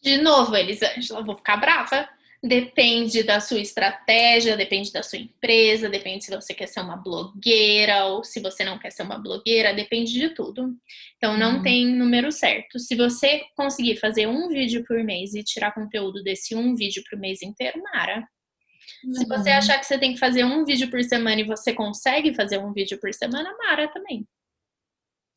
De 0.00 0.18
novo, 0.18 0.54
Elisângela, 0.54 1.24
vou 1.24 1.36
ficar 1.36 1.56
brava. 1.56 2.08
Depende 2.44 3.22
da 3.22 3.40
sua 3.40 3.60
estratégia, 3.60 4.56
depende 4.56 4.92
da 4.92 5.02
sua 5.02 5.18
empresa, 5.18 5.88
depende 5.88 6.24
se 6.24 6.34
você 6.34 6.52
quer 6.52 6.66
ser 6.66 6.80
uma 6.80 6.96
blogueira 6.96 8.06
ou 8.06 8.24
se 8.24 8.40
você 8.40 8.64
não 8.64 8.78
quer 8.78 8.90
ser 8.90 9.04
uma 9.04 9.18
blogueira, 9.18 9.72
depende 9.72 10.12
de 10.12 10.30
tudo. 10.30 10.76
Então 11.16 11.36
não 11.36 11.56
uhum. 11.56 11.62
tem 11.62 11.86
número 11.86 12.32
certo. 12.32 12.80
Se 12.80 12.96
você 12.96 13.42
conseguir 13.56 13.96
fazer 13.96 14.26
um 14.26 14.48
vídeo 14.48 14.84
por 14.84 15.02
mês 15.04 15.34
e 15.34 15.42
tirar 15.44 15.72
conteúdo 15.72 16.22
desse 16.22 16.54
um 16.54 16.74
vídeo 16.74 17.02
por 17.08 17.18
mês 17.18 17.42
inteiro, 17.42 17.80
Mara. 17.82 18.28
Uhum. 19.04 19.14
Se 19.14 19.26
você 19.26 19.50
achar 19.50 19.78
que 19.78 19.86
você 19.86 19.98
tem 19.98 20.14
que 20.14 20.20
fazer 20.20 20.44
um 20.44 20.64
vídeo 20.64 20.90
por 20.90 21.02
semana 21.02 21.40
e 21.40 21.46
você 21.46 21.72
consegue 21.72 22.34
fazer 22.34 22.58
um 22.58 22.72
vídeo 22.72 22.98
por 23.00 23.12
semana, 23.12 23.54
Mara 23.58 23.88
também. 23.92 24.26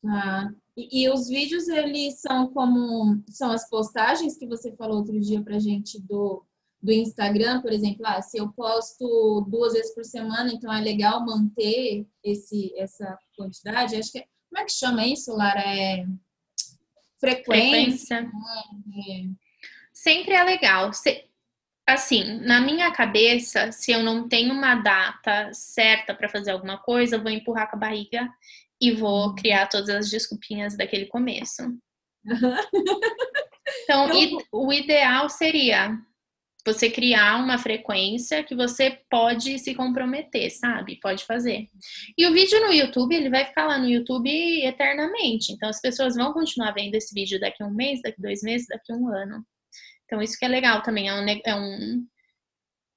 Ah, 0.04 0.48
e, 0.76 1.02
e, 1.02 1.10
os 1.10 1.28
vídeos, 1.28 1.68
eles 1.68 2.20
são 2.20 2.48
como... 2.52 3.22
São 3.28 3.50
as 3.50 3.68
postagens 3.68 4.36
que 4.36 4.46
você 4.46 4.74
falou 4.76 4.98
outro 4.98 5.18
dia 5.20 5.42
pra 5.42 5.58
gente 5.58 6.00
do 6.00 6.44
do 6.86 6.92
Instagram, 6.92 7.60
por 7.62 7.72
exemplo, 7.72 8.06
ah, 8.06 8.22
se 8.22 8.38
eu 8.38 8.52
posto 8.52 9.44
duas 9.48 9.72
vezes 9.72 9.92
por 9.92 10.04
semana, 10.04 10.52
então 10.52 10.72
é 10.72 10.80
legal 10.80 11.24
manter 11.24 12.06
esse, 12.22 12.72
essa 12.78 13.18
quantidade. 13.36 13.96
Acho 13.96 14.12
que 14.12 14.18
é, 14.18 14.26
como 14.48 14.62
é 14.62 14.64
que 14.64 14.72
chama 14.72 15.04
isso, 15.04 15.34
Lara? 15.34 15.60
É 15.60 16.06
frequência. 17.18 18.18
frequência. 18.18 18.30
É. 19.10 19.28
Sempre 19.92 20.34
é 20.34 20.44
legal. 20.44 20.92
Se, 20.92 21.24
assim, 21.86 22.40
na 22.40 22.60
minha 22.60 22.90
cabeça, 22.90 23.70
se 23.70 23.92
eu 23.92 24.02
não 24.02 24.28
tenho 24.28 24.52
uma 24.52 24.74
data 24.74 25.50
certa 25.52 26.14
para 26.14 26.28
fazer 26.28 26.50
alguma 26.50 26.78
coisa, 26.78 27.16
eu 27.16 27.22
vou 27.22 27.30
empurrar 27.30 27.70
com 27.70 27.76
a 27.76 27.80
barriga 27.80 28.28
e 28.80 28.92
vou 28.92 29.28
uhum. 29.28 29.34
criar 29.34 29.68
todas 29.68 29.88
as 29.88 30.10
desculpinhas 30.10 30.76
daquele 30.76 31.06
começo. 31.06 31.62
Então, 33.82 34.08
o 34.52 34.72
ideal 34.72 35.28
seria 35.28 35.98
você 36.66 36.90
criar 36.90 37.36
uma 37.36 37.58
frequência 37.58 38.42
que 38.42 38.54
você 38.54 38.98
pode 39.08 39.56
se 39.60 39.72
comprometer, 39.74 40.50
sabe? 40.50 40.98
Pode 41.00 41.24
fazer. 41.24 41.68
E 42.18 42.26
o 42.26 42.32
vídeo 42.32 42.60
no 42.60 42.72
YouTube, 42.72 43.14
ele 43.14 43.30
vai 43.30 43.44
ficar 43.44 43.66
lá 43.66 43.78
no 43.78 43.88
YouTube 43.88 44.28
eternamente. 44.64 45.52
Então 45.52 45.68
as 45.68 45.80
pessoas 45.80 46.16
vão 46.16 46.32
continuar 46.32 46.72
vendo 46.72 46.96
esse 46.96 47.14
vídeo 47.14 47.38
daqui 47.38 47.62
a 47.62 47.66
um 47.66 47.74
mês, 47.74 48.02
daqui 48.02 48.16
a 48.18 48.22
dois 48.22 48.42
meses, 48.42 48.66
daqui 48.66 48.92
a 48.92 48.96
um 48.96 49.08
ano. 49.08 49.44
Então 50.06 50.22
isso 50.22 50.38
que 50.38 50.44
é 50.44 50.48
legal 50.48 50.82
também. 50.82 51.08
É 51.08 51.14
um, 51.14 51.26
é 51.44 51.54
um... 51.54 52.06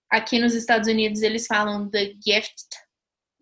Aqui 0.09 0.39
nos 0.39 0.55
Estados 0.55 0.87
Unidos 0.87 1.21
eles 1.21 1.45
falam 1.45 1.89
the 1.89 2.13
gift 2.25 2.65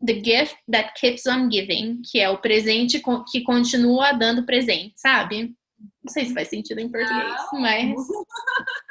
The 0.06 0.13
gift 0.13 0.56
that 0.71 0.93
keeps 0.93 1.25
on 1.25 1.49
giving, 1.49 2.03
que 2.03 2.19
é 2.19 2.30
o 2.30 2.38
presente 2.38 3.01
que 3.32 3.41
continua 3.41 4.12
dando 4.12 4.45
presente, 4.45 4.93
sabe? 4.95 5.56
Não 5.80 6.13
sei 6.13 6.25
se 6.25 6.36
faz 6.36 6.49
sentido 6.49 6.80
em 6.80 6.91
português, 6.91 7.36
Não. 7.51 7.62
mas 7.62 7.95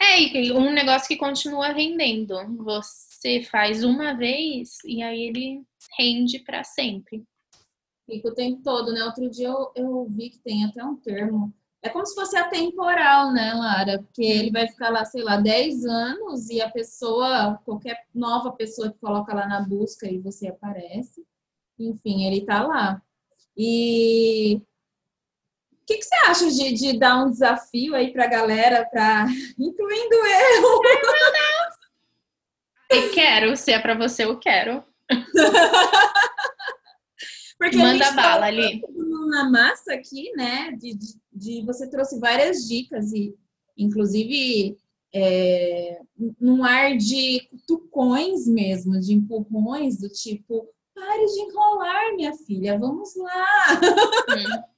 É, 0.00 0.52
um 0.52 0.72
negócio 0.72 1.08
que 1.08 1.16
continua 1.16 1.68
rendendo. 1.68 2.36
Você 2.64 3.42
faz 3.42 3.82
uma 3.82 4.14
vez 4.14 4.76
e 4.84 5.02
aí 5.02 5.22
ele 5.22 5.62
rende 5.98 6.38
para 6.40 6.62
sempre. 6.62 7.24
Fica 8.04 8.28
o 8.28 8.34
tempo 8.34 8.62
todo, 8.62 8.92
né? 8.92 9.02
Outro 9.04 9.28
dia 9.30 9.48
eu, 9.48 9.72
eu 9.74 10.06
vi 10.08 10.30
que 10.30 10.38
tem 10.38 10.64
até 10.64 10.84
um 10.84 10.96
termo. 10.96 11.52
É 11.82 11.88
como 11.88 12.04
se 12.04 12.14
fosse 12.14 12.36
atemporal, 12.36 13.32
né, 13.32 13.54
Lara? 13.54 14.02
Porque 14.02 14.24
ele 14.24 14.50
vai 14.50 14.66
ficar 14.66 14.90
lá, 14.90 15.04
sei 15.04 15.22
lá, 15.22 15.36
10 15.36 15.84
anos 15.84 16.50
e 16.50 16.60
a 16.60 16.70
pessoa, 16.70 17.60
qualquer 17.64 18.04
nova 18.14 18.52
pessoa 18.52 18.90
que 18.90 18.98
coloca 18.98 19.34
lá 19.34 19.46
na 19.46 19.60
busca 19.60 20.10
e 20.10 20.18
você 20.18 20.48
aparece. 20.48 21.24
Enfim, 21.78 22.24
ele 22.24 22.44
tá 22.44 22.66
lá. 22.66 23.00
E 23.56 24.60
o 25.72 25.86
que, 25.86 25.98
que, 25.98 26.04
você 26.04 26.16
acha 26.26 26.50
de, 26.50 26.72
de, 26.72 26.98
dar 26.98 27.24
um 27.24 27.30
desafio 27.30 27.94
aí 27.94 28.12
para 28.12 28.24
a 28.24 28.28
galera, 28.28 28.84
pra, 28.90 29.26
incluindo 29.58 30.14
eu? 30.14 30.24
Ai, 30.24 30.60
meu 31.02 31.32
Deus! 31.32 31.76
Eu 32.88 33.10
quero, 33.10 33.56
se 33.56 33.72
é 33.72 33.80
para 33.80 33.94
você, 33.94 34.24
eu 34.24 34.38
quero. 34.38 34.84
Porque 37.58 37.76
Manda 37.76 38.12
bala 38.12 38.46
ali. 38.46 38.80
Na 39.28 39.50
massa 39.50 39.94
aqui, 39.94 40.30
né? 40.36 40.70
De, 40.72 40.94
de, 40.94 41.14
de, 41.36 41.62
você 41.64 41.88
trouxe 41.88 42.18
várias 42.18 42.66
dicas 42.66 43.12
e, 43.12 43.34
inclusive, 43.76 44.76
é, 45.14 46.00
num 46.40 46.64
ar 46.64 46.96
de 46.96 47.46
cutucões 47.50 48.46
mesmo, 48.46 48.98
de 48.98 49.14
empurrões, 49.14 49.98
do 49.98 50.08
tipo, 50.08 50.68
pare 50.94 51.26
de 51.26 51.40
enrolar, 51.40 52.16
minha 52.16 52.34
filha, 52.34 52.78
vamos 52.78 53.14
lá. 53.16 53.46
Hum. 54.30 54.62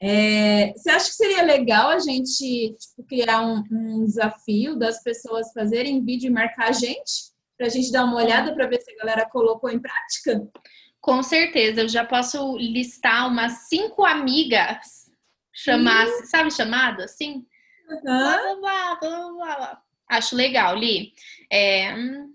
É, 0.00 0.72
você 0.74 0.90
acha 0.90 1.08
que 1.08 1.16
seria 1.16 1.42
legal 1.42 1.88
a 1.88 1.98
gente 1.98 2.76
tipo, 2.78 3.02
criar 3.08 3.44
um, 3.44 3.64
um, 3.70 4.04
desafio 4.04 4.76
das 4.76 5.02
pessoas 5.02 5.52
fazerem 5.52 6.04
vídeo 6.04 6.28
e 6.28 6.32
marcar 6.32 6.68
a 6.68 6.72
gente? 6.72 7.32
Para 7.56 7.66
a 7.66 7.68
gente 7.68 7.90
dar 7.90 8.04
uma 8.04 8.16
olhada 8.16 8.54
para 8.54 8.68
ver 8.68 8.80
se 8.80 8.92
a 8.92 8.96
galera 8.96 9.28
colocou 9.28 9.68
em 9.68 9.80
prática? 9.80 10.48
Com 11.00 11.22
certeza, 11.22 11.80
eu 11.80 11.88
já 11.88 12.04
posso 12.04 12.56
listar 12.58 13.28
umas 13.28 13.68
cinco 13.68 14.04
amigas, 14.04 14.97
chamar, 15.52 16.06
hum. 16.06 16.24
sabe, 16.24 16.50
chamada 16.50 17.04
assim? 17.04 17.46
Uhum. 17.88 18.02
Blá, 18.02 18.54
blá, 18.60 18.94
blá, 19.00 19.56
blá, 19.56 19.82
Acho 20.10 20.36
legal, 20.36 20.76
Li. 20.76 21.12
É, 21.50 21.94
hum, 21.94 22.32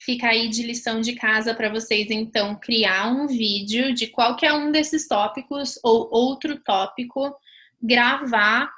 fica 0.00 0.28
aí 0.28 0.48
de 0.48 0.62
lição 0.62 1.00
de 1.00 1.14
casa 1.14 1.54
para 1.54 1.68
vocês, 1.68 2.10
então, 2.10 2.58
criar 2.58 3.08
um 3.08 3.26
vídeo 3.26 3.94
de 3.94 4.06
qualquer 4.06 4.52
um 4.52 4.70
desses 4.70 5.06
tópicos 5.06 5.78
ou 5.82 6.08
outro 6.12 6.60
tópico, 6.60 7.34
gravar 7.82 8.70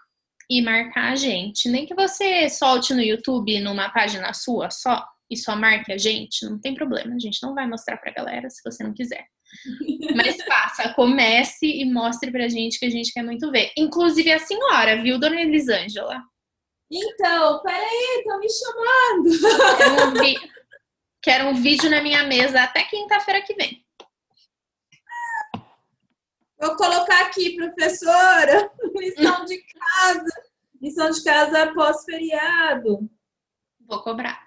e 0.51 0.61
marcar 0.61 1.13
a 1.13 1.17
gente. 1.17 1.69
Nem 1.69 1.87
que 1.87 1.95
você 1.95 2.49
solte 2.49 2.93
no 2.93 3.01
YouTube 3.01 3.61
numa 3.61 3.89
página 3.91 4.33
sua 4.35 4.71
só 4.71 5.07
e 5.31 5.37
só 5.37 5.57
marque 5.57 5.91
a 5.91 5.97
gente, 5.97 6.45
não 6.45 6.59
tem 6.59 6.75
problema, 6.75 7.15
a 7.15 7.19
gente 7.19 7.43
não 7.43 7.55
vai 7.55 7.67
mostrar 7.67 7.97
pra 7.97 8.13
galera 8.13 8.51
se 8.51 8.61
você 8.63 8.85
não 8.85 8.93
quiser. 8.93 9.25
Mas 10.15 10.37
faça, 10.43 10.93
comece 10.95 11.67
e 11.67 11.85
mostre 11.85 12.31
pra 12.31 12.49
gente 12.49 12.79
que 12.79 12.87
a 12.87 12.91
gente 12.91 13.13
quer 13.13 13.23
muito 13.23 13.51
ver. 13.51 13.73
Inclusive 13.77 14.33
a 14.33 14.39
senhora, 14.39 15.01
viu, 15.03 15.19
dona 15.19 15.41
Elisângela? 15.41 16.23
Então, 16.91 17.63
peraí, 17.63 18.19
estão 18.19 18.39
me 18.39 18.49
chamando. 18.51 19.81
Eu 19.81 19.97
não 19.97 20.23
vi. 20.23 20.35
Quero 21.23 21.47
um 21.49 21.55
vídeo 21.55 21.89
na 21.89 22.03
minha 22.03 22.25
mesa 22.25 22.63
até 22.63 22.83
quinta-feira 22.85 23.43
que 23.43 23.55
vem. 23.55 23.83
Vou 26.61 26.77
colocar 26.77 27.23
aqui, 27.27 27.57
professora, 27.57 28.71
lição 28.95 29.45
de 29.45 29.63
casa. 29.63 30.43
Lição 30.81 31.11
de 31.11 31.23
casa 31.23 31.73
pós-feriado. 31.73 33.09
Vou 33.81 34.03
cobrar. 34.03 34.47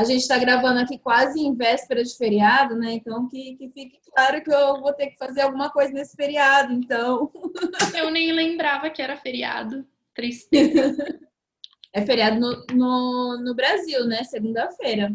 A 0.00 0.04
gente 0.04 0.22
está 0.22 0.38
gravando 0.38 0.80
aqui 0.80 0.98
quase 0.98 1.38
em 1.38 1.54
véspera 1.54 2.02
de 2.02 2.16
feriado, 2.16 2.74
né? 2.74 2.94
Então 2.94 3.28
que, 3.28 3.54
que 3.56 3.68
fique 3.68 4.00
claro 4.14 4.42
que 4.42 4.50
eu 4.50 4.80
vou 4.80 4.94
ter 4.94 5.08
que 5.08 5.18
fazer 5.18 5.42
alguma 5.42 5.68
coisa 5.68 5.92
nesse 5.92 6.16
feriado, 6.16 6.72
então. 6.72 7.30
Eu 7.94 8.10
nem 8.10 8.32
lembrava 8.32 8.88
que 8.88 9.02
era 9.02 9.16
feriado. 9.18 9.86
Tristeza. 10.14 10.96
É 11.92 12.06
feriado 12.06 12.38
no, 12.38 12.64
no, 12.72 13.42
no 13.42 13.52
Brasil, 13.52 14.06
né? 14.06 14.22
Segunda-feira. 14.22 15.12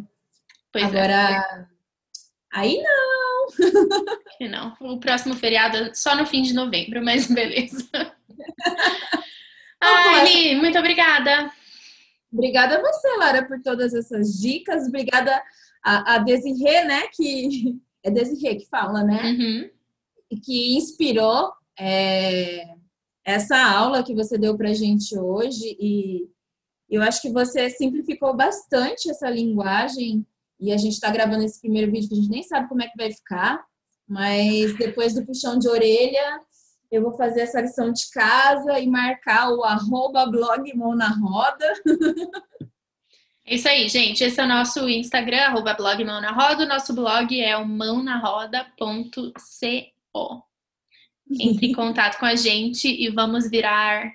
Pois 0.74 0.84
é. 0.84 0.88
Agora, 0.88 1.14
é. 1.14 1.66
aí 2.52 2.84
não. 2.84 3.48
Que 4.38 4.50
não. 4.50 4.76
O 4.82 5.00
próximo 5.00 5.36
feriado 5.36 5.78
é 5.78 5.94
só 5.94 6.18
no 6.18 6.26
fim 6.26 6.42
de 6.42 6.54
novembro, 6.54 7.02
mas 7.02 7.28
beleza. 7.32 7.88
Ai, 9.80 10.56
muito 10.56 10.78
obrigada. 10.78 11.50
Obrigada 12.36 12.78
a 12.78 12.82
você, 12.82 13.08
Lara, 13.18 13.46
por 13.46 13.62
todas 13.62 13.94
essas 13.94 14.38
dicas. 14.38 14.88
Obrigada 14.88 15.42
a, 15.82 16.16
a 16.16 16.18
Desirê, 16.18 16.84
né? 16.84 17.08
Que 17.14 17.80
é 18.04 18.12
Desirê 18.12 18.56
que 18.56 18.68
fala, 18.68 19.04
né? 19.04 19.24
Uhum. 19.24 20.40
Que 20.44 20.76
inspirou 20.76 21.54
é, 21.80 22.76
essa 23.24 23.58
aula 23.58 24.04
que 24.04 24.14
você 24.14 24.38
deu 24.38 24.58
pra 24.58 24.74
gente 24.74 25.18
hoje. 25.18 25.78
E 25.80 26.28
eu 26.90 27.02
acho 27.02 27.22
que 27.22 27.32
você 27.32 27.70
simplificou 27.70 28.36
bastante 28.36 29.10
essa 29.10 29.30
linguagem 29.30 30.26
e 30.60 30.74
a 30.74 30.78
gente 30.78 30.94
está 30.94 31.10
gravando 31.10 31.44
esse 31.44 31.62
primeiro 31.62 31.90
vídeo 31.90 32.10
que 32.10 32.16
a 32.16 32.18
gente 32.18 32.30
nem 32.30 32.44
sabe 32.44 32.68
como 32.68 32.82
é 32.82 32.88
que 32.88 32.98
vai 32.98 33.12
ficar, 33.12 33.66
mas 34.08 34.78
depois 34.78 35.14
do 35.14 35.26
puxão 35.26 35.58
de 35.58 35.70
orelha, 35.70 36.42
eu 36.92 37.02
vou 37.02 37.14
fazer 37.14 37.42
essa 37.42 37.62
lição 37.62 37.92
de 37.92 38.10
casa 38.12 38.80
e 38.80 38.88
marcar 38.88 39.52
o 39.52 39.64
arroba 39.64 40.26
blog 40.26 40.74
Mão 40.76 40.96
na 40.96 41.10
Roda. 41.10 41.74
É 43.48 43.54
isso 43.54 43.70
aí, 43.70 43.88
gente. 43.88 44.24
Esse 44.24 44.42
é 44.42 44.44
o 44.44 44.48
nosso 44.48 44.90
Instagram, 44.90 45.38
arroba 45.38 45.76
blog 45.76 46.04
Mão 46.04 46.20
na 46.20 46.32
Roda. 46.32 46.64
O 46.64 46.68
nosso 46.68 46.96
blog 46.96 47.40
é 47.40 47.56
o 47.56 47.64
mãonaroda.co. 47.64 50.44
Entre 51.30 51.68
em 51.68 51.72
contato 51.72 52.18
com 52.18 52.26
a 52.26 52.36
gente 52.36 52.88
e 52.88 53.08
vamos 53.10 53.48
virar 53.48 54.12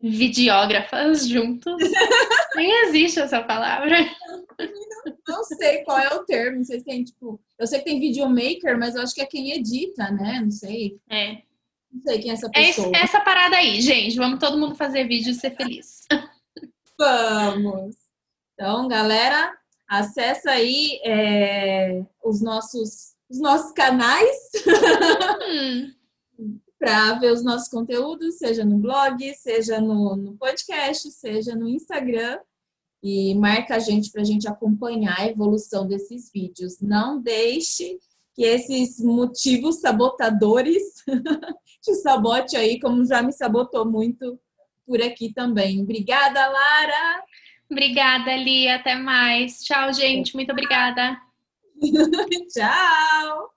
videógrafas 0.00 1.26
juntos. 1.26 1.74
Nem 2.54 2.70
existe 2.84 3.18
essa 3.18 3.42
palavra. 3.42 3.96
Não 5.26 5.42
sei 5.42 5.82
qual 5.82 5.98
é 5.98 6.14
o 6.14 6.24
termo. 6.24 6.58
Não 6.58 6.64
sei 6.64 6.78
se 6.78 6.84
tem, 6.84 7.02
tipo. 7.02 7.40
Eu 7.58 7.66
sei 7.66 7.80
que 7.80 7.86
tem 7.86 7.98
videomaker, 7.98 8.78
mas 8.78 8.94
eu 8.94 9.02
acho 9.02 9.16
que 9.16 9.22
é 9.22 9.26
quem 9.26 9.50
edita, 9.50 10.12
né? 10.12 10.40
Não 10.40 10.52
sei. 10.52 10.96
É. 11.10 11.42
Não 11.94 12.02
sei 12.02 12.18
quem 12.18 12.30
é 12.30 12.34
essa 12.34 12.46
é 12.46 12.50
pessoa. 12.50 12.90
É 12.94 13.00
essa 13.00 13.20
parada 13.20 13.56
aí, 13.56 13.80
gente. 13.80 14.16
Vamos 14.16 14.40
todo 14.40 14.58
mundo 14.58 14.74
fazer 14.74 15.06
vídeo 15.06 15.30
e 15.30 15.34
ser 15.34 15.54
feliz. 15.56 16.06
Vamos! 16.98 17.94
Então, 18.52 18.88
galera, 18.88 19.56
acessa 19.88 20.50
aí 20.50 21.00
é, 21.04 22.04
os, 22.22 22.42
nossos, 22.42 23.14
os 23.30 23.40
nossos 23.40 23.72
canais. 23.72 24.36
Hum 25.48 25.92
para 26.84 27.14
ver 27.14 27.32
os 27.32 27.42
nossos 27.42 27.68
conteúdos, 27.68 28.36
seja 28.36 28.62
no 28.62 28.76
blog, 28.76 29.34
seja 29.34 29.80
no, 29.80 30.14
no 30.16 30.36
podcast, 30.36 31.10
seja 31.12 31.56
no 31.56 31.66
Instagram. 31.66 32.38
E 33.02 33.34
marca 33.34 33.76
a 33.76 33.78
gente 33.78 34.10
para 34.10 34.20
a 34.20 34.24
gente 34.24 34.46
acompanhar 34.46 35.18
a 35.18 35.26
evolução 35.26 35.86
desses 35.86 36.30
vídeos. 36.30 36.80
Não 36.80 37.20
deixe 37.20 37.98
que 38.34 38.42
esses 38.42 39.00
motivos 39.00 39.80
sabotadores 39.80 40.82
te 41.84 41.94
sabote 41.96 42.56
aí, 42.56 42.80
como 42.80 43.04
já 43.04 43.22
me 43.22 43.32
sabotou 43.32 43.84
muito 43.84 44.40
por 44.86 45.02
aqui 45.02 45.32
também. 45.32 45.82
Obrigada, 45.82 46.46
Lara! 46.46 47.22
Obrigada, 47.70 48.34
Lia. 48.36 48.76
Até 48.76 48.94
mais. 48.94 49.62
Tchau, 49.62 49.92
gente. 49.92 50.34
Muito 50.34 50.50
obrigada. 50.52 51.18
Tchau! 52.52 53.53